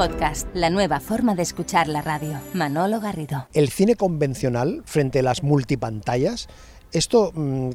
Podcast, 0.00 0.48
la 0.54 0.70
nueva 0.70 0.98
forma 0.98 1.34
de 1.34 1.42
escuchar 1.42 1.86
la 1.86 2.00
radio. 2.00 2.40
Manolo 2.54 3.00
Garrido. 3.00 3.48
El 3.52 3.68
cine 3.68 3.96
convencional 3.96 4.80
frente 4.86 5.18
a 5.18 5.22
las 5.22 5.42
multipantallas, 5.42 6.48
esto 6.90 7.32
mmm, 7.34 7.68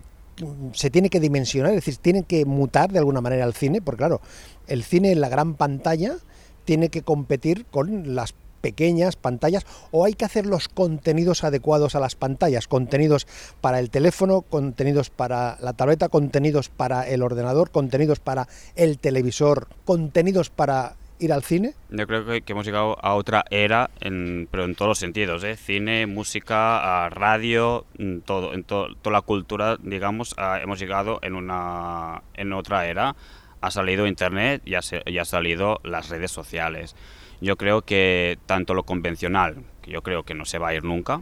se 0.73 0.89
tiene 0.89 1.11
que 1.11 1.19
dimensionar, 1.19 1.73
es 1.73 1.85
decir, 1.85 1.97
tiene 1.97 2.23
que 2.23 2.43
mutar 2.45 2.91
de 2.91 2.97
alguna 2.97 3.21
manera 3.21 3.45
el 3.45 3.53
cine, 3.53 3.79
porque 3.79 3.99
claro, 3.99 4.21
el 4.65 4.83
cine 4.83 5.11
en 5.11 5.21
la 5.21 5.29
gran 5.29 5.53
pantalla 5.53 6.15
tiene 6.63 6.89
que 6.89 7.03
competir 7.03 7.67
con 7.67 8.15
las 8.15 8.33
pequeñas 8.59 9.17
pantallas 9.17 9.63
o 9.91 10.03
hay 10.03 10.13
que 10.13 10.25
hacer 10.25 10.47
los 10.47 10.67
contenidos 10.67 11.43
adecuados 11.43 11.93
a 11.93 11.99
las 11.99 12.15
pantallas, 12.15 12.67
contenidos 12.67 13.27
para 13.61 13.79
el 13.79 13.91
teléfono, 13.91 14.41
contenidos 14.41 15.11
para 15.11 15.59
la 15.61 15.73
tableta, 15.73 16.09
contenidos 16.09 16.69
para 16.69 17.07
el 17.07 17.21
ordenador, 17.21 17.69
contenidos 17.69 18.19
para 18.19 18.47
el 18.75 18.97
televisor, 18.97 19.67
contenidos 19.85 20.49
para 20.49 20.95
ir 21.19 21.33
al 21.33 21.43
cine? 21.43 21.73
Yo 21.89 22.07
creo 22.07 22.25
que, 22.25 22.41
que 22.41 22.53
hemos 22.53 22.65
llegado 22.65 22.97
a 23.01 23.15
otra 23.15 23.45
era, 23.49 23.89
en, 23.99 24.47
pero 24.51 24.65
en 24.65 24.75
todos 24.75 24.89
los 24.89 24.99
sentidos, 24.99 25.43
¿eh? 25.43 25.55
cine, 25.55 26.07
música, 26.07 27.09
radio, 27.09 27.85
todo, 28.25 28.53
en 28.53 28.63
to, 28.63 28.95
toda 29.01 29.13
la 29.13 29.21
cultura, 29.21 29.77
digamos, 29.81 30.33
a, 30.37 30.61
hemos 30.61 30.79
llegado 30.79 31.19
en 31.21 31.35
una 31.35 32.21
en 32.35 32.53
otra 32.53 32.87
era. 32.87 33.15
Ha 33.61 33.71
salido 33.71 34.05
internet 34.05 34.61
y 34.65 34.75
ha, 34.75 34.81
y 35.05 35.17
ha 35.17 35.25
salido 35.25 35.79
las 35.83 36.09
redes 36.09 36.31
sociales. 36.31 36.95
Yo 37.41 37.57
creo 37.57 37.81
que 37.81 38.37
tanto 38.45 38.73
lo 38.73 38.83
convencional, 38.83 39.63
que 39.81 39.91
yo 39.91 40.01
creo 40.01 40.23
que 40.23 40.35
no 40.35 40.45
se 40.45 40.59
va 40.59 40.69
a 40.69 40.73
ir 40.75 40.83
nunca, 40.83 41.21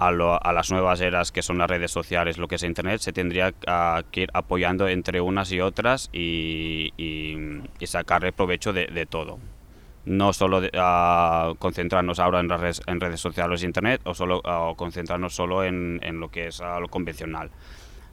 a, 0.00 0.52
las 0.52 0.70
nuevas 0.70 1.00
eras 1.00 1.30
que 1.30 1.42
son 1.42 1.58
las 1.58 1.68
redes 1.68 1.90
sociales, 1.90 2.38
lo 2.38 2.48
que 2.48 2.54
es 2.54 2.62
Internet, 2.62 3.00
se 3.00 3.12
tendría 3.12 3.48
uh, 3.50 4.02
que 4.10 4.22
ir 4.22 4.30
apoyando 4.32 4.88
entre 4.88 5.20
unas 5.20 5.52
y 5.52 5.60
otras 5.60 6.08
y, 6.12 6.92
y, 6.96 7.36
y 7.78 7.86
sacarle 7.86 8.32
provecho 8.32 8.72
de, 8.72 9.06
todo. 9.08 9.38
No 10.06 10.32
solo 10.32 10.58
uh, 10.58 11.54
concentrarnos 11.56 12.18
ahora 12.18 12.40
en, 12.40 12.48
redes, 12.48 12.80
en 12.86 12.98
redes 12.98 13.20
sociales 13.20 13.62
e 13.62 13.66
Internet 13.66 14.00
o 14.04 14.14
solo 14.14 14.40
uh, 14.40 14.74
concentrarnos 14.74 15.34
solo 15.34 15.64
en, 15.64 16.00
lo 16.18 16.30
que 16.30 16.46
es 16.46 16.60
lo 16.60 16.88
convencional. 16.88 17.50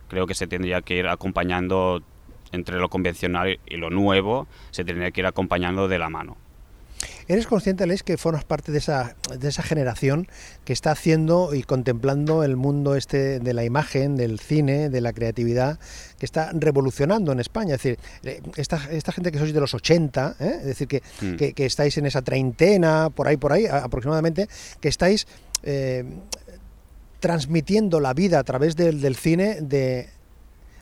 Creo 0.09 0.27
que 0.27 0.35
se 0.35 0.47
tendría 0.47 0.81
que 0.81 0.95
ir 0.97 1.07
acompañando 1.07 2.01
entre 2.51 2.77
lo 2.77 2.89
convencional 2.89 3.59
y 3.65 3.77
lo 3.77 3.89
nuevo, 3.89 4.47
se 4.71 4.83
tendría 4.83 5.11
que 5.11 5.21
ir 5.21 5.27
acompañando 5.27 5.87
de 5.87 5.99
la 5.99 6.09
mano. 6.09 6.37
¿Eres 7.29 7.45
consciente, 7.45 7.83
Alex, 7.83 8.03
que 8.03 8.17
formas 8.17 8.45
parte 8.45 8.71
de 8.71 8.77
esa, 8.77 9.15
de 9.37 9.49
esa 9.49 9.61
generación 9.61 10.27
que 10.63 10.71
está 10.71 10.91
haciendo 10.91 11.53
y 11.53 11.63
contemplando 11.63 12.43
el 12.43 12.55
mundo 12.55 12.95
este 12.95 13.39
de 13.39 13.53
la 13.53 13.65
imagen, 13.65 14.15
del 14.15 14.39
cine, 14.39 14.89
de 14.89 15.01
la 15.01 15.11
creatividad, 15.11 15.77
que 16.19 16.25
está 16.25 16.51
revolucionando 16.53 17.33
en 17.33 17.39
España? 17.39 17.75
Es 17.75 17.83
decir, 17.83 17.99
esta, 18.55 18.79
esta 18.91 19.11
gente 19.11 19.33
que 19.33 19.39
sois 19.39 19.53
de 19.53 19.59
los 19.59 19.73
80, 19.73 20.37
¿eh? 20.39 20.57
es 20.59 20.65
decir, 20.65 20.87
que, 20.87 21.03
mm. 21.21 21.35
que, 21.35 21.53
que, 21.53 21.65
estáis 21.65 21.97
en 21.97 22.05
esa 22.05 22.21
treintena, 22.21 23.09
por 23.09 23.27
ahí, 23.27 23.35
por 23.35 23.51
ahí, 23.51 23.65
aproximadamente, 23.65 24.47
que 24.79 24.87
estáis... 24.89 25.27
Eh, 25.63 26.05
transmitiendo 27.19 27.99
la 27.99 28.13
vida 28.13 28.37
a 28.37 28.43
través 28.43 28.75
del, 28.75 29.01
del 29.01 29.15
cine 29.15 29.59
de, 29.59 30.07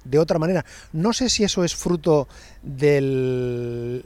de 0.06 0.20
otra 0.20 0.40
manera. 0.40 0.64
No 0.94 1.12
sé 1.14 1.30
si 1.30 1.44
eso 1.44 1.64
es 1.64 1.76
fruto 1.76 2.28
del, 2.64 4.06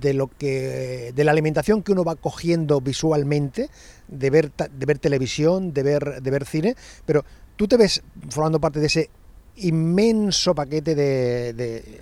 de 0.00 0.14
lo 0.14 0.26
que 0.28 1.12
de 1.14 1.24
la 1.24 1.30
alimentación 1.30 1.82
que 1.82 1.92
uno 1.92 2.04
va 2.04 2.16
cogiendo 2.16 2.80
visualmente, 2.80 3.70
de 4.08 4.30
ver 4.30 4.52
de 4.52 4.86
ver 4.86 4.98
televisión, 4.98 5.72
de 5.72 5.82
ver 5.82 6.22
de 6.22 6.30
ver 6.30 6.44
cine, 6.44 6.76
pero 7.06 7.24
tú 7.56 7.66
te 7.68 7.76
ves 7.76 8.02
formando 8.28 8.60
parte 8.60 8.80
de 8.80 8.86
ese 8.86 9.10
inmenso 9.56 10.54
paquete 10.54 10.94
de, 10.94 11.52
de- 11.52 12.00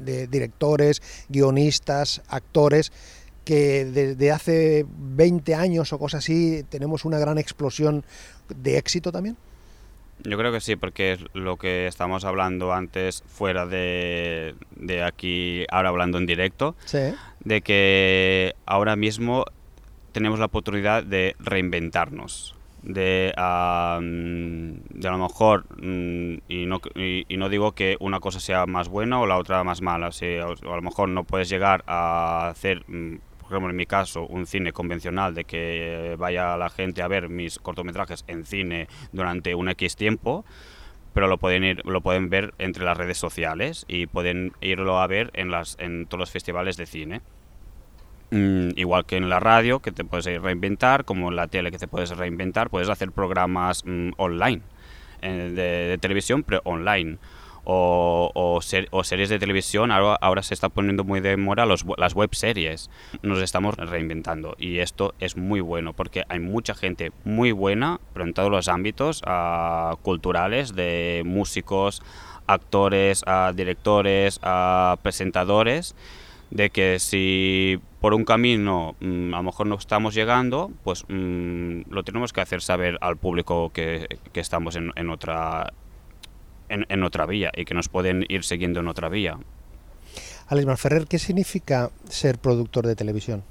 de 0.00 0.26
directores, 0.26 1.00
guionistas, 1.28 2.20
actores 2.28 2.92
que 3.44 3.86
desde 3.86 4.30
hace 4.30 4.84
20 4.88 5.54
años 5.54 5.92
o 5.94 5.98
cosas 5.98 6.22
así 6.24 6.64
tenemos 6.68 7.06
una 7.06 7.18
gran 7.18 7.38
explosión 7.38 8.04
de 8.54 8.76
éxito 8.76 9.10
también. 9.10 9.36
Yo 10.24 10.36
creo 10.36 10.52
que 10.52 10.60
sí, 10.60 10.76
porque 10.76 11.12
es 11.12 11.20
lo 11.32 11.56
que 11.56 11.86
estamos 11.86 12.24
hablando 12.24 12.72
antes 12.72 13.22
fuera 13.26 13.66
de, 13.66 14.54
de 14.76 15.02
aquí, 15.02 15.64
ahora 15.70 15.90
hablando 15.90 16.18
en 16.18 16.26
directo, 16.26 16.74
Sí. 16.84 17.14
de 17.40 17.60
que 17.62 18.54
ahora 18.66 18.96
mismo 18.96 19.44
tenemos 20.12 20.38
la 20.38 20.46
oportunidad 20.46 21.04
de 21.04 21.36
reinventarnos, 21.38 22.54
de, 22.82 23.32
mm, 23.36 24.98
de 25.00 25.08
a 25.08 25.10
lo 25.12 25.18
mejor, 25.18 25.64
mm, 25.80 26.38
y, 26.48 26.66
no, 26.66 26.80
y, 26.94 27.24
y 27.28 27.36
no 27.36 27.48
digo 27.48 27.72
que 27.72 27.96
una 28.00 28.20
cosa 28.20 28.40
sea 28.40 28.66
más 28.66 28.88
buena 28.88 29.20
o 29.20 29.26
la 29.26 29.36
otra 29.38 29.62
más 29.64 29.82
mala, 29.82 30.08
o 30.10 30.72
a 30.72 30.76
lo 30.76 30.82
mejor 30.82 31.08
no 31.08 31.24
puedes 31.24 31.48
llegar 31.48 31.84
a 31.86 32.48
hacer, 32.48 32.82
mm, 32.88 33.16
por 33.48 33.54
ejemplo 33.54 33.70
en 33.70 33.76
mi 33.76 33.86
caso, 33.86 34.26
un 34.26 34.46
cine 34.46 34.72
convencional 34.72 35.34
de 35.34 35.44
que 35.44 36.16
vaya 36.18 36.56
la 36.58 36.68
gente 36.68 37.00
a 37.00 37.08
ver 37.08 37.30
mis 37.30 37.58
cortometrajes 37.58 38.24
en 38.26 38.44
cine 38.44 38.88
durante 39.10 39.54
un 39.54 39.70
X 39.70 39.96
tiempo, 39.96 40.44
pero 41.14 41.28
lo 41.28 41.38
pueden 41.38 41.64
ir, 41.64 41.84
lo 41.86 42.02
pueden 42.02 42.28
ver 42.28 42.52
entre 42.58 42.84
las 42.84 42.98
redes 42.98 43.16
sociales 43.16 43.86
y 43.88 44.06
pueden 44.06 44.52
irlo 44.60 45.00
a 45.00 45.06
ver 45.06 45.30
en 45.32 45.50
las 45.50 45.78
en 45.80 46.04
todos 46.04 46.20
los 46.20 46.30
festivales 46.30 46.76
de 46.76 46.84
cine. 46.84 47.22
Mm, 48.30 48.70
igual 48.76 49.06
que 49.06 49.16
en 49.16 49.30
la 49.30 49.40
radio, 49.40 49.80
que 49.80 49.92
te 49.92 50.04
puedes 50.04 50.26
reinventar, 50.26 51.06
como 51.06 51.30
en 51.30 51.36
la 51.36 51.48
tele, 51.48 51.70
que 51.70 51.78
te 51.78 51.88
puedes 51.88 52.10
reinventar, 52.10 52.68
puedes 52.68 52.90
hacer 52.90 53.12
programas 53.12 53.82
mm, 53.86 54.10
online, 54.18 54.60
eh, 55.22 55.52
de, 55.54 55.88
de 55.88 55.98
televisión, 55.98 56.42
pero 56.42 56.60
online. 56.64 57.16
O, 57.70 58.30
o, 58.34 58.62
ser- 58.62 58.88
o 58.92 59.04
series 59.04 59.28
de 59.28 59.38
televisión, 59.38 59.90
ahora, 59.90 60.14
ahora 60.22 60.42
se 60.42 60.54
está 60.54 60.70
poniendo 60.70 61.04
muy 61.04 61.20
de 61.20 61.36
moda 61.36 61.66
los, 61.66 61.84
las 61.98 62.14
web 62.14 62.34
series. 62.34 62.88
Nos 63.22 63.42
estamos 63.42 63.76
reinventando 63.76 64.56
y 64.58 64.78
esto 64.78 65.12
es 65.20 65.36
muy 65.36 65.60
bueno 65.60 65.92
porque 65.92 66.24
hay 66.30 66.40
mucha 66.40 66.74
gente 66.74 67.12
muy 67.24 67.52
buena, 67.52 68.00
pero 68.14 68.24
en 68.24 68.32
todos 68.32 68.50
los 68.50 68.68
ámbitos 68.68 69.20
ah, 69.26 69.96
culturales, 70.00 70.74
de 70.74 71.22
músicos, 71.26 72.02
actores, 72.46 73.22
ah, 73.26 73.52
directores, 73.54 74.40
ah, 74.42 74.96
presentadores, 75.02 75.94
de 76.50 76.70
que 76.70 76.98
si 76.98 77.78
por 78.00 78.14
un 78.14 78.24
camino 78.24 78.96
mm, 79.00 79.34
a 79.34 79.36
lo 79.36 79.42
mejor 79.42 79.66
no 79.66 79.74
estamos 79.74 80.14
llegando, 80.14 80.70
pues 80.84 81.04
mm, 81.08 81.82
lo 81.90 82.02
tenemos 82.02 82.32
que 82.32 82.40
hacer 82.40 82.62
saber 82.62 82.96
al 83.02 83.18
público 83.18 83.70
que, 83.74 84.06
que 84.32 84.40
estamos 84.40 84.74
en, 84.76 84.90
en 84.96 85.10
otra 85.10 85.74
en, 86.68 86.86
en 86.88 87.02
otra 87.02 87.26
vía 87.26 87.50
y 87.56 87.64
que 87.64 87.74
nos 87.74 87.88
pueden 87.88 88.24
ir 88.28 88.44
siguiendo 88.44 88.80
en 88.80 88.88
otra 88.88 89.08
vía. 89.08 89.38
Alex 90.48 90.66
Malferrer, 90.66 91.06
¿qué 91.06 91.18
significa 91.18 91.90
ser 92.08 92.38
productor 92.38 92.86
de 92.86 92.96
televisión? 92.96 93.44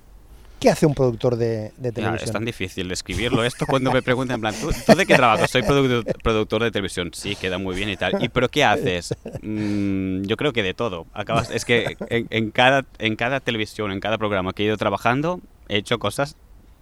¿Qué 0.59 0.71
hace 0.71 0.87
un 0.87 0.95
productor 0.95 1.35
de, 1.35 1.71
de 1.77 1.89
Ya, 1.89 1.91
televisión? 1.91 2.25
es 2.25 2.31
tan 2.31 2.43
difícil 2.43 2.91
escribirlo 2.91 3.43
esto 3.43 3.67
cuando 3.67 3.91
me 3.91 4.01
preguntan 4.01 4.35
en 4.35 4.41
plan, 4.41 4.55
¿tú, 4.59 4.71
tú 4.87 4.95
de 4.95 5.05
qué 5.05 5.13
trabajas? 5.15 5.51
Soy 5.51 5.61
productor, 5.61 6.03
productor 6.23 6.63
de 6.63 6.71
televisión. 6.71 7.11
Sí, 7.13 7.35
queda 7.35 7.59
muy 7.59 7.75
bien 7.75 7.89
y 7.89 7.97
tal. 7.97 8.23
¿Y 8.23 8.29
pero 8.29 8.49
qué 8.49 8.63
haces? 8.63 9.13
Mm, 9.43 10.23
yo 10.23 10.35
creo 10.35 10.53
que 10.53 10.63
de 10.63 10.73
todo. 10.73 11.05
Acabas, 11.13 11.51
es 11.51 11.63
que 11.63 11.95
en, 12.09 12.25
en 12.31 12.49
cada, 12.49 12.85
en 12.97 13.15
cada 13.15 13.39
televisión, 13.39 13.91
en 13.91 13.99
cada 13.99 14.17
programa 14.17 14.51
que 14.53 14.63
he 14.63 14.65
ido 14.65 14.77
trabajando, 14.77 15.41
he 15.69 15.77
hecho 15.77 15.99
cosas 15.99 16.35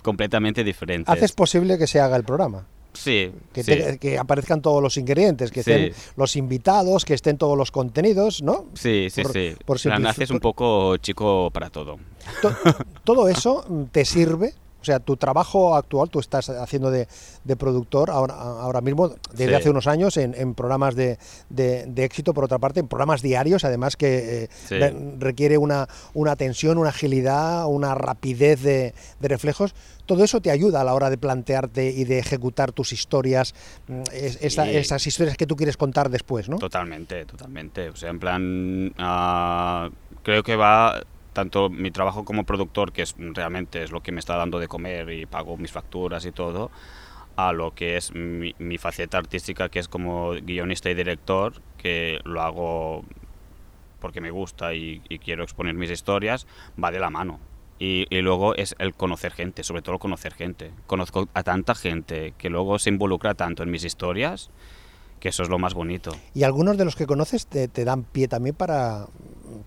completamente 0.03 0.63
diferentes. 0.63 1.13
Haces 1.13 1.33
posible 1.33 1.77
que 1.77 1.87
se 1.87 1.99
haga 1.99 2.15
el 2.15 2.23
programa. 2.23 2.65
Sí, 2.95 3.31
Que, 3.53 3.63
sí. 3.63 3.71
te- 3.71 3.97
que 3.99 4.17
aparezcan 4.17 4.61
todos 4.61 4.81
los 4.81 4.97
ingredientes, 4.97 5.51
que 5.51 5.63
Sí. 5.63 5.71
estén 5.71 5.93
los 6.15 6.35
invitados, 6.35 7.05
que 7.05 7.13
estén 7.13 7.37
todos 7.37 7.57
los 7.57 7.71
contenidos, 7.71 8.41
¿no? 8.41 8.65
Sí, 8.73 9.09
sí, 9.09 9.21
por- 9.23 9.33
sí. 9.33 9.53
por 9.65 9.79
haces 10.07 10.29
un 10.31 10.39
poco 10.39 10.97
chico 10.97 11.49
para 11.51 11.69
todo. 11.69 11.97
To- 12.41 12.55
todo 13.03 13.27
eso 13.27 13.65
te 13.91 14.05
sirve. 14.05 14.53
O 14.85 14.87
sea, 14.87 14.99
tu 14.99 15.17
trabajo 15.17 15.75
actual, 15.75 16.11
tú 16.11 16.19
estás 16.19 16.47
haciendo 16.47 16.91
de, 16.91 17.07
de 17.43 17.55
productor 17.55 18.11
ahora, 18.11 18.35
ahora 18.35 18.81
mismo, 18.81 19.09
desde 19.31 19.47
Sí. 19.47 19.53
hace 19.55 19.69
unos 19.71 19.87
años, 19.87 20.15
en, 20.17 20.35
en 20.35 20.53
programas 20.53 20.93
de, 20.93 21.17
de- 21.49 21.87
de 21.87 22.03
éxito, 22.03 22.35
por 22.35 22.43
otra 22.43 22.59
parte, 22.59 22.81
en 22.81 22.87
programas 22.87 23.23
diarios, 23.23 23.65
además 23.65 23.97
que 23.97 24.43
eh, 24.43 24.49
Sí. 24.67 24.75
requiere 25.17 25.57
una, 25.57 25.87
una 26.13 26.33
atención, 26.33 26.77
una 26.77 26.89
agilidad, 26.89 27.65
una 27.65 27.95
rapidez 27.95 28.61
de, 28.61 28.93
reflejos. 29.21 29.73
Todo 30.05 30.23
eso 30.23 30.39
te 30.39 30.51
ayuda 30.51 30.81
a 30.81 30.83
la 30.83 30.93
hora 30.93 31.09
de 31.09 31.17
plantearte 31.17 31.89
y 31.89 32.03
de 32.03 32.19
ejecutar 32.19 32.71
tus 32.71 32.93
historias, 32.93 33.55
mm, 33.87 34.01
es- 34.13 34.37
esa- 34.43 34.71
Y- 34.71 34.75
esas 34.75 35.07
historias 35.07 35.35
que 35.35 35.47
tú 35.47 35.55
quieres 35.55 35.77
contar 35.77 36.11
después, 36.11 36.47
¿no? 36.47 36.59
Totalmente, 36.59 37.25
totalmente. 37.25 37.89
O 37.89 37.95
sea, 37.95 38.11
en 38.11 38.19
plan, 38.19 38.93
ah, 38.99 39.89
creo 40.21 40.43
que 40.43 40.55
va 40.55 41.01
tanto 41.35 41.69
mi 41.69 41.91
trabajo 41.91 42.23
como 42.23 42.45
productor, 42.45 42.93
que 42.93 43.03
es 43.03 43.13
realmente 43.17 43.83
es 43.83 43.91
lo 43.91 44.01
que 44.01 44.13
me 44.13 44.19
está 44.19 44.37
dando 44.37 44.57
de 44.57 44.69
comer 44.69 45.11
y 45.11 45.25
pago 45.25 45.57
mis 45.57 45.71
facturas 45.71 46.25
y 46.25 46.31
todo, 46.31 46.71
a 47.35 47.51
lo 47.51 47.75
que 47.75 47.97
es 47.97 48.13
mi, 48.15 48.77
faceta 48.79 49.17
artística, 49.17 49.67
que 49.67 49.79
es 49.79 49.89
como 49.89 50.31
guionista 50.31 50.89
y 50.89 50.95
director, 50.95 51.61
que 51.77 52.19
lo 52.23 52.41
hago 52.41 53.03
porque 53.99 54.21
me 54.21 54.31
gusta 54.31 54.73
y, 54.73 55.01
quiero 55.23 55.43
exponer 55.43 55.75
mis 55.75 55.91
historias, 55.91 56.47
va 56.81 56.91
de 56.91 56.99
la 56.99 57.09
mano. 57.09 57.39
Y, 57.79 58.07
luego 58.21 58.55
es 58.55 58.73
el 58.79 58.93
conocer 58.93 59.33
gente, 59.33 59.63
sobre 59.63 59.81
todo 59.81 59.99
conocer 59.99 60.33
gente. 60.33 60.71
Conozco 60.87 61.27
a 61.33 61.43
tanta 61.43 61.75
gente 61.75 62.33
que 62.37 62.49
luego 62.49 62.79
se 62.79 62.89
involucra 62.89 63.33
tanto 63.33 63.61
en 63.61 63.71
mis 63.71 63.83
historias, 63.83 64.51
que 65.19 65.29
eso 65.29 65.43
es 65.43 65.49
lo 65.49 65.59
más 65.59 65.73
bonito. 65.73 66.15
¿Y 66.33 66.43
algunos 66.43 66.77
de 66.77 66.85
los 66.85 66.95
que 66.95 67.05
conoces 67.05 67.45
te 67.47 67.83
dan 67.83 68.03
pie 68.03 68.29
también 68.29 68.55
para 68.55 69.07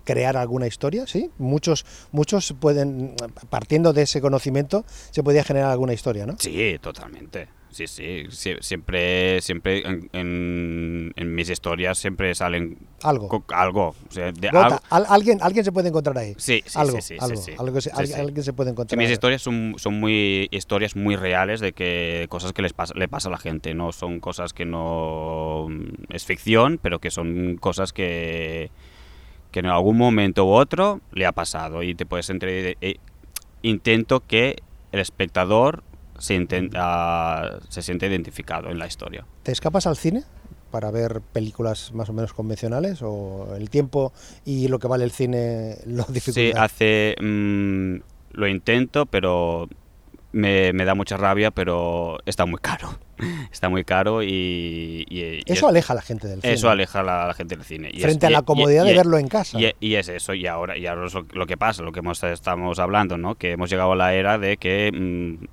crear 0.03 0.37
alguna 0.37 0.67
historia? 0.67 1.05
¿Sí? 1.07 1.29
Muchos, 1.37 1.85
muchos 2.11 2.53
pueden, 2.59 3.15
partiendo 3.49 3.93
de 3.93 4.03
ese 4.03 4.21
conocimiento, 4.21 4.85
se 5.11 5.23
podía 5.23 5.43
generar 5.43 5.71
alguna 5.71 5.93
historia, 5.93 6.25
¿no? 6.25 6.35
Sí, 6.39 6.77
totalmente. 6.81 7.47
Sí, 7.71 7.85
sí. 7.85 8.23
Sie- 8.31 8.57
siempre, 8.61 9.39
siempre 9.41 9.87
en, 9.87 10.09
en- 10.11 11.13
en 11.15 11.35
mis 11.35 11.51
historias 11.51 11.99
siempre 11.99 12.33
salen 12.33 12.79
Algo. 13.03 13.45
algo. 13.53 13.89
O 13.89 14.11
sea, 14.11 14.31
de 14.31 14.47
Gota, 14.49 14.65
algo- 14.65 14.79
al- 14.89 15.05
alguien, 15.07 15.37
alguien 15.39 15.63
se 15.63 15.71
puede 15.71 15.89
encontrar 15.89 16.17
ahí. 16.17 16.33
Sí, 16.39 16.63
sí, 16.65 16.79
algo, 16.79 16.93
sí, 16.99 17.01
sí, 17.01 17.07
sí, 17.13 17.17
algo, 17.21 17.41
sí. 17.41 17.51
algo 17.95 18.15
alguien, 18.17 18.43
se 18.43 18.53
puede 18.53 18.71
encontrar. 18.71 18.97
mis 18.97 19.11
historias 19.11 19.43
son, 19.43 19.75
son 19.77 19.99
muy 19.99 20.47
historias 20.49 20.95
muy 20.95 21.15
reales 21.15 21.59
de 21.59 21.73
que 21.73 22.25
cosas 22.29 22.53
que 22.53 22.63
les 22.63 22.73
pasa, 22.73 22.95
le 22.97 23.07
pasa 23.07 23.27
a 23.29 23.31
la 23.31 23.37
gente, 23.37 23.75
no 23.75 23.91
son 23.91 24.19
cosas 24.19 24.51
que 24.51 24.65
no 24.65 25.67
es 26.09 26.25
ficción, 26.25 26.79
pero 26.81 26.97
que 26.97 27.11
son 27.11 27.57
cosas 27.57 27.93
que, 27.93 28.71
que 29.51 29.59
en 29.59 29.65
algún 29.67 29.97
momento 29.97 30.45
u 30.45 30.49
otro 30.51 31.01
le 31.11 31.25
ha 31.25 31.31
pasado 31.31 31.83
y 31.83 31.95
te 31.95 32.05
puedes 32.05 32.29
entre 32.29 32.77
eh, 32.81 32.95
intento 33.61 34.21
que 34.21 34.57
el 34.91 34.99
espectador 34.99 35.83
se, 36.17 36.39
inten- 36.39 36.71
ah, 36.75 37.59
se 37.69 37.81
siente 37.81 38.07
identificado 38.07 38.69
en 38.69 38.79
la 38.79 38.87
historia. 38.87 39.25
¿Te 39.43 39.51
escapas 39.51 39.87
al 39.87 39.97
cine 39.97 40.23
para 40.71 40.91
ver 40.91 41.21
películas 41.33 41.93
más 41.93 42.09
o 42.09 42.13
menos 42.13 42.33
convencionales 42.33 43.01
o 43.01 43.55
el 43.55 43.69
tiempo 43.69 44.13
y 44.45 44.67
lo 44.67 44.77
que 44.79 44.87
vale 44.87 45.03
el 45.03 45.11
cine 45.11 45.77
lo 45.85 46.03
Sí, 46.07 46.11
dificulta? 46.13 46.63
hace 46.63 47.15
mm, 47.21 47.95
lo 48.33 48.47
intento, 48.47 49.05
pero 49.07 49.67
me, 50.31 50.73
me 50.73 50.85
da 50.85 50.93
mucha 50.93 51.17
rabia, 51.17 51.49
pero 51.51 52.19
está 52.25 52.45
muy 52.45 52.59
caro. 52.59 52.89
Está 53.51 53.69
muy 53.69 53.83
caro 53.83 54.23
y... 54.23 55.05
Eso 55.45 55.53
es- 55.53 55.63
aleja 55.63 55.93
a 55.93 55.95
la 55.95 56.01
gente 56.01 56.27
del 56.27 56.41
cine. 56.41 56.53
Eso 56.53 56.69
aleja 56.69 56.99
a 56.99 57.03
la, 57.03 57.23
a 57.23 57.27
la 57.27 57.33
gente 57.33 57.55
del 57.55 57.65
cine. 57.65 57.89
Y 57.93 57.99
Frente 58.01 58.25
es- 58.25 58.29
a 58.29 58.31
la 58.31 58.41
comodidad 58.43 58.85
de 58.85 58.93
verlo 58.95 59.17
en 59.17 59.27
casa. 59.27 59.59
Y, 59.59 59.73
y 59.79 59.95
es 59.95 60.07
eso, 60.09 60.33
y 60.33 60.47
ahora, 60.47 60.77
y 60.77 60.87
ahora 60.87 61.05
es 61.07 61.13
lo, 61.13 61.25
lo 61.33 61.45
que 61.45 61.57
pasa, 61.57 61.83
lo 61.83 61.91
que 61.91 61.99
hemos, 61.99 62.23
estamos 62.23 62.79
hablando, 62.79 63.17
¿no? 63.17 63.35
Que 63.35 63.51
hemos 63.51 63.69
llegado 63.69 63.91
a 63.93 63.95
la 63.95 64.13
era 64.13 64.37
de 64.37 64.57
que 64.57 64.91
mm, 64.93 65.45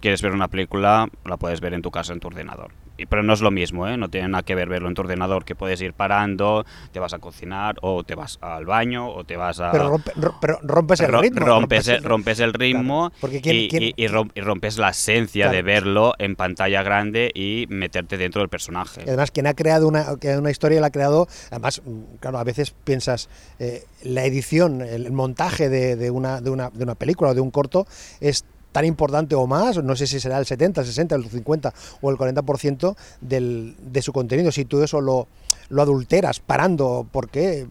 quieres 0.00 0.22
ver 0.22 0.32
una 0.32 0.48
película, 0.48 1.08
la 1.24 1.36
puedes 1.36 1.60
ver 1.60 1.74
en 1.74 1.82
tu 1.82 1.90
casa, 1.90 2.12
en 2.12 2.20
tu 2.20 2.28
ordenador. 2.28 2.72
Y, 2.98 3.06
pero 3.06 3.22
no 3.22 3.32
es 3.34 3.40
lo 3.40 3.50
mismo, 3.50 3.86
¿eh? 3.88 3.96
No 3.96 4.08
tiene 4.08 4.28
nada 4.28 4.42
que 4.42 4.54
ver 4.54 4.68
verlo 4.68 4.88
en 4.88 4.94
tu 4.94 5.02
ordenador, 5.02 5.44
que 5.44 5.54
puedes 5.54 5.80
ir 5.82 5.92
parando, 5.92 6.64
te 6.92 6.98
vas 7.00 7.12
a 7.12 7.18
cocinar, 7.18 7.76
o 7.82 8.04
te 8.04 8.14
vas 8.14 8.38
al 8.40 8.64
baño, 8.66 9.08
o 9.08 9.24
te 9.24 9.36
vas 9.36 9.60
a... 9.60 9.70
pero, 9.72 9.96
rompe- 9.96 10.12
ro- 10.16 10.34
pero 10.40 10.58
rompes 10.62 11.00
el 11.00 11.12
ritmo. 11.12 11.44
Rompes, 11.46 11.88
el- 11.88 12.02
rompes 12.02 12.40
el 12.40 12.52
ritmo 12.54 13.10
Claro, 13.10 13.20
porque 13.20 13.40
quién- 13.40 13.56
y, 13.56 13.68
quién- 13.68 13.82
y- 13.82 13.94
y 13.96 14.06
rom- 14.08 14.30
y 14.34 14.40
rompes 14.40 14.78
la 14.78 14.90
esencia 14.90 15.44
Claro. 15.46 15.56
de 15.56 15.62
verlo 15.62 16.14
en 16.18 16.36
pantalla 16.36 16.82
grande 16.82 17.30
y 17.34 17.66
meterte 17.68 18.16
dentro 18.16 18.40
del 18.40 18.48
personaje. 18.48 19.02
Además, 19.06 19.30
quien 19.30 19.46
ha 19.46 19.54
creado 19.54 19.86
una, 19.88 20.06
una 20.38 20.50
historia 20.50 20.80
la 20.80 20.86
ha 20.88 20.90
creado, 20.90 21.28
además, 21.50 21.82
mm, 21.84 22.16
claro, 22.20 22.38
a 22.38 22.44
veces 22.44 22.74
piensas, 22.84 23.28
eh, 23.58 23.84
la 24.02 24.24
edición, 24.24 24.80
el 24.82 25.12
montaje 25.12 25.68
de, 25.68 25.96
de 25.96 26.10
una, 26.10 26.40
de, 26.40 26.50
una, 26.50 26.70
de 26.70 26.82
una 26.84 26.94
película 26.94 27.30
o 27.30 27.34
de 27.34 27.40
un 27.40 27.50
corto 27.50 27.86
es 28.20 28.44
tan 28.76 28.84
importante 28.84 29.34
o 29.34 29.46
más, 29.46 29.82
no 29.82 29.96
sé 29.96 30.06
si 30.06 30.20
será 30.20 30.36
el 30.38 30.44
70, 30.44 30.82
el 30.82 30.86
60, 30.86 31.14
el 31.14 31.24
50 31.30 31.72
o 32.02 32.10
el 32.10 32.18
40% 32.18 32.94
del, 33.22 33.74
de 33.80 34.02
su 34.02 34.12
contenido. 34.12 34.52
Si 34.52 34.66
tú 34.66 34.82
eso 34.82 35.00
lo, 35.00 35.28
lo 35.70 35.80
adulteras 35.80 36.40
parando, 36.40 37.06
¿por 37.10 37.30
qué? 37.30 37.66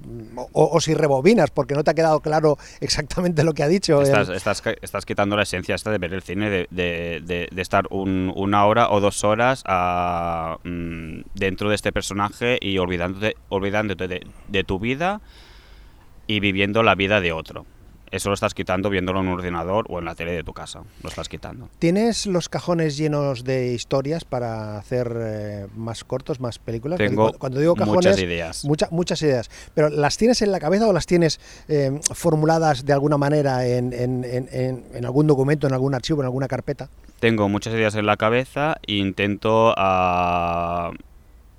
O, 0.54 0.65
o 0.74 0.82
si 0.82 0.96
rebobinas, 0.96 1.52
porque 1.52 1.76
no 1.76 1.84
te 1.84 1.91
ha 1.91 1.94
quedado 1.94 2.22
claro 2.22 2.58
exactamente 2.82 3.44
lo 3.44 3.54
que 3.54 3.62
ha 3.62 3.68
dicho. 3.68 4.02
Estás, 4.02 4.30
estás, 4.30 4.63
estás 4.82 5.06
quitando 5.06 5.36
la 5.36 5.44
esencia 5.44 5.76
esta 5.76 5.91
de 5.91 6.00
ver 6.00 6.12
el 6.12 6.24
cine, 6.24 6.50
de, 6.50 6.68
de- 6.72 7.22
de- 7.24 7.50
de 7.52 7.62
estar 7.62 7.86
un- 7.91 8.34
una 8.36 8.65
hora 8.65 8.89
o 8.89 9.00
dos 9.00 9.24
horas 9.24 9.62
ah, 9.68 10.58
mm, 10.63 11.20
dentro 11.36 11.70
de 11.70 11.76
este 11.76 11.91
personaje 11.91 12.58
y 12.60 12.80
olvidándote, 12.80 13.36
olvidándote 13.50 14.08
de 14.48 14.63
tu 14.63 14.80
vida 14.80 15.22
y 16.26 16.39
viviendo 16.39 16.82
la 16.82 16.96
vida 16.96 17.22
de 17.22 17.32
otro. 17.32 17.68
Eso 18.15 18.30
lo 18.30 18.34
estás 18.36 18.54
quitando 18.54 18.89
viéndolo 18.89 19.19
en 19.19 19.28
un 19.28 19.34
ordenador 19.34 19.86
o 19.89 19.99
en 19.99 20.06
la 20.06 20.15
tele 20.15 20.32
de 20.32 20.43
tu 20.43 20.54
casa. 20.54 20.84
Lo 21.04 21.10
estás 21.10 21.28
quitando. 21.28 21.67
¿Tienes 21.80 22.25
los 22.28 22.47
cajones 22.47 22.95
llenos 22.95 23.43
de 23.43 23.73
historias 23.73 24.23
para 24.23 24.78
hacer 24.78 25.12
eh, 25.19 25.67
más 25.75 26.06
cortos, 26.06 26.39
más 26.39 26.58
películas? 26.58 26.97
Tengo 26.97 27.34
cu- 27.34 27.38
cuando 27.39 27.60
digo 27.60 27.75
cajones, 27.75 27.95
muchas 28.06 28.19
ideas. 28.21 28.63
mucha- 28.63 28.88
muchas 28.89 29.21
ideas. 29.21 29.49
Pero 29.73 29.89
¿las 29.89 30.15
tienes 30.17 30.41
en 30.41 30.54
la 30.54 30.62
cabeza 30.62 30.88
o 30.88 30.93
las 30.93 31.06
tienes 31.08 31.41
eh, 31.67 31.99
formuladas 32.13 32.86
de 32.86 32.93
alguna 32.93 33.17
manera 33.17 33.67
en, 33.67 33.91
en- 33.91 34.23
en- 34.23 34.47
en- 34.51 34.84
en 34.93 35.06
algún 35.06 35.28
documento, 35.28 35.67
en 35.67 35.73
algún 35.73 35.93
archivo, 35.93 36.21
en 36.21 36.25
alguna 36.25 36.47
carpeta? 36.47 36.88
Tengo 37.19 37.49
muchas 37.49 37.73
ideas 37.73 37.95
en 37.95 38.06
la 38.06 38.15
cabeza 38.15 38.78
e 38.88 38.93
intento 38.95 39.73
ah, 39.78 40.91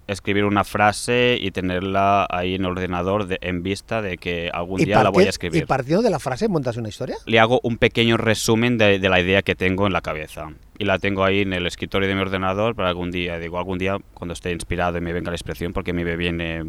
escribir 0.09 0.45
una 0.45 0.63
frase 0.65 1.37
y 1.41 1.51
tenerla 1.51 2.27
ahí 2.31 2.55
en 2.55 2.63
el 2.65 2.71
ordenador 2.71 3.27
de- 3.27 3.39
en 3.41 3.63
vista 3.63 4.03
de 4.03 4.19
que 4.19 4.51
algún 4.53 4.81
día 4.81 5.03
la 5.03 5.11
voy 5.11 5.25
a 5.25 5.31
escribir. 5.31 5.63
¿Y 5.63 5.67
partiendo 5.67 6.03
de 6.03 6.11
la 6.11 6.19
frase 6.21 6.49
montas 6.49 6.77
una 6.77 6.89
historia? 6.89 7.17
le 7.27 7.41
hago 7.41 7.59
un 7.63 7.77
pequeño 7.79 8.17
resumen 8.17 8.79
de, 8.79 8.99
de 8.99 9.09
la 9.09 9.21
idea 9.21 9.43
que 9.43 9.55
tengo 9.55 9.87
en 9.87 9.93
la 9.93 10.01
cabeza. 10.03 10.51
Y 10.79 10.85
la 10.85 10.99
tengo 10.99 11.25
ahí 11.25 11.41
en 11.41 11.53
el 11.55 11.67
escritorio 11.67 12.09
de 12.09 12.15
mi 12.15 12.21
ordenador 12.21 12.75
para 12.75 12.89
algún 12.91 13.11
día, 13.11 13.39
digo, 13.39 13.59
algún 13.59 13.79
día 13.79 13.97
cuando 14.15 14.35
esté 14.35 14.53
inspirado 14.53 14.99
y 14.99 15.01
me 15.01 15.13
venga 15.13 15.31
la 15.31 15.37
expresión, 15.37 15.73
porque 15.73 15.93
me 15.93 16.05
viene 16.17 16.63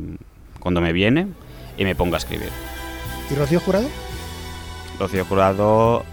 cuando 0.60 0.82
me 0.82 0.94
viene 0.94 1.28
y 1.78 1.84
me 1.84 1.94
ponga 1.94 2.16
a 2.16 2.20
escribir. 2.20 2.50
¿Y 3.30 3.36
Rocío 3.36 3.60
Jurado? 3.60 3.88
Rocío 5.00 5.26
Jurado 5.26 6.04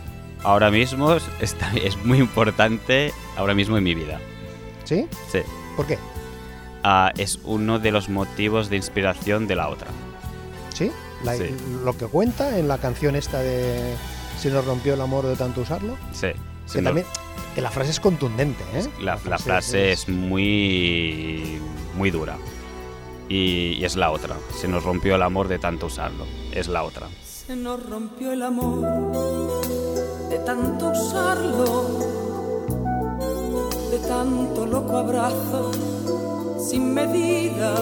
ahora 0.43 0.71
mismo 0.71 1.17
está, 1.41 1.73
es 1.83 1.97
muy 2.05 2.19
importante 2.19 3.13
ahora 3.37 3.55
mismo 3.55 3.79
en 3.79 3.85
mi 3.85 3.95
vida. 3.95 4.21
¿Sí? 4.85 5.07
Sí. 5.31 5.39
¿Por 5.77 5.87
qué? 5.87 5.97
Ah, 6.85 7.13
es 7.17 7.41
uno 7.45 7.79
de 7.79 7.91
los 7.91 8.09
motivos 8.11 8.69
de 8.69 8.77
inspiración 8.77 9.47
de 9.47 9.57
la 9.57 9.69
otra. 9.71 9.89
¿Sí? 10.75 10.93
La- 11.25 11.35
Sí. 11.35 11.45
Lo 11.83 11.97
que 11.97 12.07
cuenta 12.07 12.59
en 12.59 12.69
la 12.69 12.77
canción 12.79 13.17
esta 13.17 13.39
de 13.41 13.95
Si 14.39 14.49
nos 14.51 14.65
rompió 14.67 14.93
el 14.95 15.01
amor 15.01 15.25
de 15.27 15.37
tanto 15.37 15.63
usarlo. 15.63 15.97
Sí. 16.13 16.29
Que 16.71 16.83
también, 16.83 17.07
que 17.55 17.61
la 17.63 17.71
frase 17.71 17.91
es 17.93 18.01
contundente, 18.01 18.63
¿eh? 18.75 18.85
La, 19.01 19.19
la 19.29 19.39
frase 19.39 19.93
es 19.93 20.09
muy, 20.09 21.59
muy 21.97 22.11
dura. 22.11 22.37
Y, 23.29 23.77
y 23.79 23.85
es 23.85 23.97
la 23.97 24.11
otra. 24.11 24.37
Se 24.61 24.69
nos 24.69 24.83
rompió 24.85 25.15
el 25.15 25.23
amor 25.23 25.49
de 25.49 25.59
tanto 25.59 25.87
usarlo. 25.87 26.27
Es 26.53 26.69
la 26.69 26.83
otra. 26.83 27.07
Se 27.25 27.57
nos 27.57 27.83
rompió 27.89 28.33
el 28.33 28.43
amor 28.43 29.63
de 30.29 30.39
tanto 30.41 30.89
usarlo, 30.91 31.89
de 33.91 33.99
tanto 34.09 34.67
loco 34.67 34.99
abrazo 34.99 35.71
sin 36.69 36.95
medida. 36.95 37.75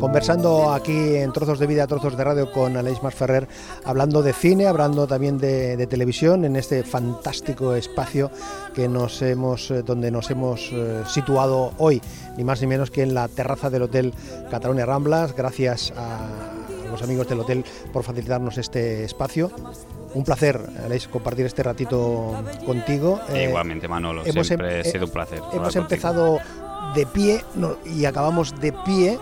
Conversando 0.00 0.72
aquí 0.72 1.16
en 1.16 1.32
Trozos 1.32 1.58
de 1.58 1.66
Vida, 1.66 1.86
Trozos 1.88 2.16
de 2.16 2.22
Radio 2.22 2.52
con 2.52 2.76
Aleix 2.76 3.02
Masferrer, 3.02 3.48
hablando 3.84 4.22
de 4.22 4.32
cine, 4.32 4.68
hablando 4.68 5.08
también 5.08 5.38
de, 5.38 5.76
de 5.76 5.86
televisión 5.88 6.44
en 6.44 6.54
este 6.54 6.84
fantástico 6.84 7.74
espacio 7.74 8.30
que 8.74 8.88
nos 8.88 9.20
hemos, 9.22 9.72
eh, 9.72 9.82
donde 9.82 10.12
nos 10.12 10.30
hemos 10.30 10.70
eh, 10.72 11.02
situado 11.08 11.72
hoy, 11.78 12.00
ni 12.36 12.44
más 12.44 12.60
ni 12.60 12.68
menos 12.68 12.92
que 12.92 13.02
en 13.02 13.12
la 13.12 13.26
terraza 13.26 13.70
del 13.70 13.82
Hotel 13.82 14.14
Cataluña 14.50 14.86
Ramblas. 14.86 15.34
Gracias 15.34 15.92
a 15.96 16.28
los 16.92 17.02
amigos 17.02 17.28
del 17.28 17.40
hotel 17.40 17.64
por 17.92 18.04
facilitarnos 18.04 18.56
este 18.56 19.02
espacio. 19.04 19.50
Un 20.14 20.22
placer, 20.22 20.60
Aleix, 20.84 21.08
compartir 21.08 21.44
este 21.44 21.64
ratito 21.64 22.34
contigo. 22.64 23.20
Eh, 23.30 23.46
igualmente, 23.48 23.88
Manolo. 23.88 24.22
hemos 24.24 24.46
Siempre 24.46 24.76
em- 24.80 24.86
ha 24.86 24.90
sido 24.90 25.06
un 25.06 25.10
placer. 25.10 25.40
Hemos 25.52 25.74
contigo. 25.74 26.38
De 26.94 27.06
pie 27.06 27.44
no, 27.54 27.76
y 27.84 28.04
acabamos 28.04 28.58
de 28.60 28.72
pie. 28.72 29.18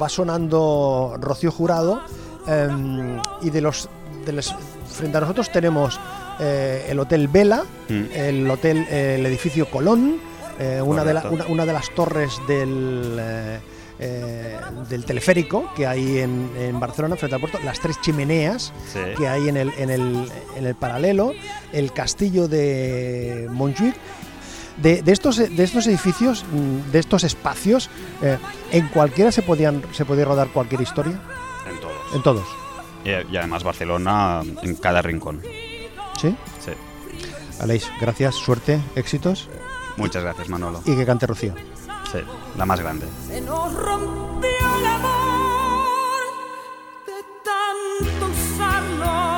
Va 0.00 0.08
sonando 0.08 1.16
Rocío 1.20 1.50
Jurado 1.50 2.00
em, 2.46 3.18
y 3.42 3.50
de 3.50 3.60
los, 3.60 3.88
de 4.26 4.32
los- 4.32 4.54
frente 4.90 5.16
a 5.16 5.20
nosotros 5.20 5.50
tenemos 5.50 5.98
eh, 6.40 6.86
el 6.90 6.98
Hotel 7.00 7.26
Vela, 7.28 7.64
Mm. 7.88 8.04
el 8.14 8.50
hotel, 8.50 8.86
eh, 8.90 9.16
el 9.18 9.26
edificio 9.26 9.68
Colón, 9.70 10.18
eh, 10.60 10.80
una, 10.84 11.04
de 11.04 11.14
la- 11.14 11.28
una, 11.30 11.46
una 11.46 11.66
de 11.66 11.72
las 11.72 11.90
torres 11.94 12.38
del 12.46 13.16
eh, 13.18 13.60
eh, 14.00 14.56
del 14.88 15.04
teleférico 15.04 15.72
que 15.74 15.84
hay 15.84 16.18
en, 16.18 16.50
en 16.56 16.78
Barcelona 16.78 17.16
frente 17.16 17.34
al 17.34 17.40
puerto, 17.40 17.58
las 17.64 17.80
tres 17.80 18.00
chimeneas 18.00 18.72
Sí. 18.92 19.00
que 19.16 19.26
hay 19.26 19.48
en 19.48 19.56
el, 19.56 19.72
en 19.76 19.90
el, 19.90 20.30
en 20.56 20.66
el 20.66 20.74
paralelo, 20.76 21.32
el 21.72 21.92
castillo 21.92 22.46
de 22.46 23.48
Montjuic. 23.50 23.96
De, 24.82 25.02
de 25.02 25.12
estos, 25.12 25.36
de 25.38 25.64
estos 25.64 25.86
edificios, 25.86 26.44
mm, 26.52 26.92
de 26.92 26.98
estos 27.00 27.24
espacios, 27.24 27.90
eh, 28.22 28.38
¿en 28.70 28.88
cualquiera 28.88 29.32
se, 29.32 29.42
podían, 29.42 29.82
se 29.92 30.04
podía 30.04 30.24
rodar 30.24 30.48
cualquier 30.48 30.80
historia? 30.80 31.20
En 31.68 31.80
todos. 31.80 32.14
En 32.14 32.22
todos. 32.22 32.46
Y, 33.04 33.10
y 33.32 33.36
además 33.36 33.64
Barcelona 33.64 34.42
en 34.62 34.76
cada 34.76 35.02
rincón. 35.02 35.42
¿Sí? 36.20 36.34
Sí. 36.64 36.72
Aleix, 37.60 37.86
gracias, 38.00 38.36
suerte, 38.36 38.80
éxitos 38.94 39.48
Muchas 39.96 40.22
gracias, 40.22 40.48
Manolo. 40.48 40.80
y 40.84 40.94
que 40.94 41.04
cante 41.04 41.26
Rocío. 41.26 41.54
Sí, 42.12 42.18
la 42.56 42.64
más 42.64 42.78
grande. 42.80 43.06
Se 43.26 43.40
nos 43.40 43.72
rompió 43.74 44.48
el 44.48 44.86
amor 44.86 46.22
de 47.04 47.24
tanto 47.44 48.26
usarlo. 48.26 49.37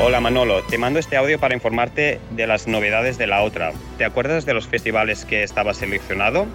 Hola 0.00 0.20
Manolo, 0.20 0.62
te 0.62 0.78
mando 0.78 0.98
este 0.98 1.16
audio 1.16 1.38
para 1.38 1.54
informarte 1.54 2.18
de 2.30 2.46
las 2.46 2.66
novedades 2.66 3.18
de 3.18 3.26
la 3.26 3.42
otra. 3.42 3.72
¿Te 3.98 4.04
acuerdas 4.04 4.46
de 4.46 4.54
los 4.54 4.66
festivales 4.66 5.24
que 5.24 5.42
estaba 5.42 5.74
seleccionado? 5.74 6.46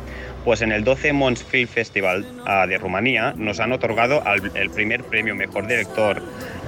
Pues 0.43 0.61
en 0.61 0.71
el 0.71 0.83
12 0.83 1.13
Mons 1.13 1.43
Film 1.43 1.67
Festival 1.69 2.25
ah, 2.45 2.65
de 2.67 2.77
Rumanía 2.77 3.33
nos 3.37 3.59
han 3.59 3.71
otorgado 3.71 4.23
el 4.55 4.69
primer 4.71 5.03
premio 5.03 5.35
Mejor 5.35 5.67
Director 5.67 6.21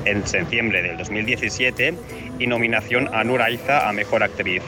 en 0.06 0.26
septiembre 0.26 0.82
del 0.82 0.98
2017 0.98 1.94
y 2.38 2.48
nominación 2.48 3.10
a 3.14 3.24
Nur 3.24 3.42
Aiza 3.42 3.90
a 3.90 3.92
Mejor 3.92 4.24
Actriz. 4.24 4.64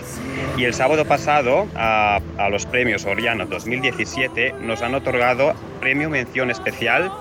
Y 0.58 0.66
el 0.66 0.74
sábado 0.74 1.06
pasado 1.06 1.68
a, 1.76 2.20
a 2.38 2.50
los 2.50 2.66
premios 2.66 3.06
Oriana 3.06 3.46
2017 3.46 4.56
nos 4.60 4.82
han 4.82 4.96
otorgado 4.96 5.54
premio 5.80 6.10
Mención 6.10 6.50
Especial 6.50 7.12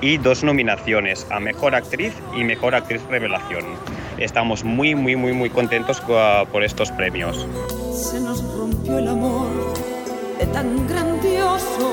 y 0.00 0.18
dos 0.18 0.44
nominaciones 0.44 1.26
a 1.30 1.40
Mejor 1.40 1.74
Actriz 1.74 2.12
y 2.36 2.44
Mejor 2.44 2.74
Actriz 2.74 3.02
Revelación. 3.08 3.64
Estamos 4.18 4.64
muy, 4.64 4.96
muy, 4.96 5.14
muy, 5.14 5.32
muy 5.32 5.48
contentos 5.48 6.00
por 6.00 6.64
estos 6.64 6.90
premios. 6.90 7.46
Se 7.94 8.20
nos 8.20 8.42
rompió 8.54 8.98
el 8.98 9.08
amor 9.08 9.48
de 10.38 10.46
tan 10.46 10.86
grandioso. 10.88 11.92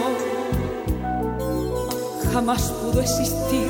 Jamás 2.34 2.64
pudo 2.72 3.02
existir 3.02 3.70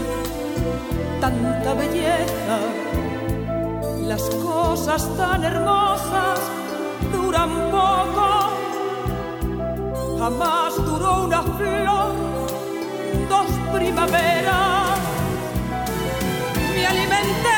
tanta 1.20 1.74
belleza. 1.74 2.60
Las 4.04 4.22
cosas 4.22 5.10
tan 5.18 5.44
hermosas 5.44 6.40
duran 7.12 7.50
poco. 7.72 8.52
Jamás 10.18 10.76
duró 10.78 11.26
una 11.26 11.42
flor, 11.42 12.14
dos 13.30 13.48
primaveras. 13.74 15.00
Me 16.74 16.88
alimenté 16.88 17.55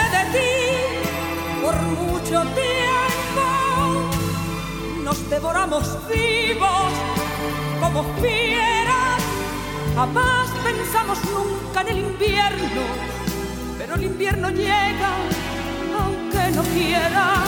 mucho 2.28 2.42
tiempo. 2.42 3.46
Nos 5.04 5.30
devoramos 5.30 5.84
vivos 6.10 6.92
como 7.80 8.04
fieras. 8.22 9.22
Jamás 9.96 10.50
pensamos 10.64 11.20
nunca 11.26 11.82
en 11.82 11.88
el 11.88 11.98
invierno, 12.00 12.84
pero 13.78 13.96
el 13.96 14.04
invierno 14.04 14.50
llega 14.50 15.12
aunque 16.00 16.52
no 16.56 16.64
quieras. 16.64 17.48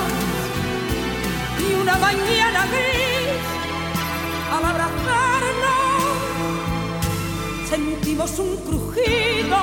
Y 1.59 1.73
una 1.81 1.97
mañana 1.97 2.65
gris, 2.67 3.43
al 4.53 4.65
abrazarnos, 4.65 6.03
sentimos 7.69 8.39
un 8.39 8.55
crujido 8.57 9.57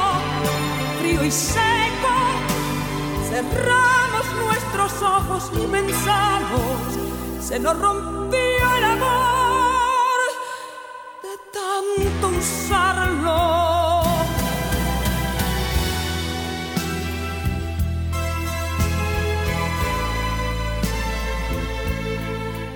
frío 1.00 1.24
y 1.24 1.30
seco. 1.30 2.25
Cerramos 3.28 4.26
nuestros 4.44 5.02
ojos 5.02 5.50
y 5.54 5.66
pensamos, 5.66 7.44
se 7.46 7.58
nos 7.58 7.78
rompió 7.78 8.76
el 8.78 8.84
amor 8.84 10.20
de 11.22 11.34
tanto 11.52 12.28
usarlo. 12.28 13.66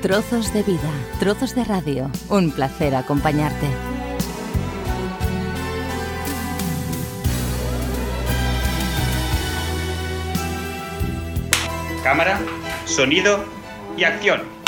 Trozos 0.02 0.52
de 0.52 0.62
vida, 0.64 0.90
trozos 1.20 1.54
de 1.54 1.62
radio, 1.64 2.10
un 2.28 2.50
placer 2.50 2.94
acompañarte. 2.96 3.89
Cámara, 12.02 12.40
sonido 12.86 13.44
y 13.96 14.04
acción. 14.04 14.59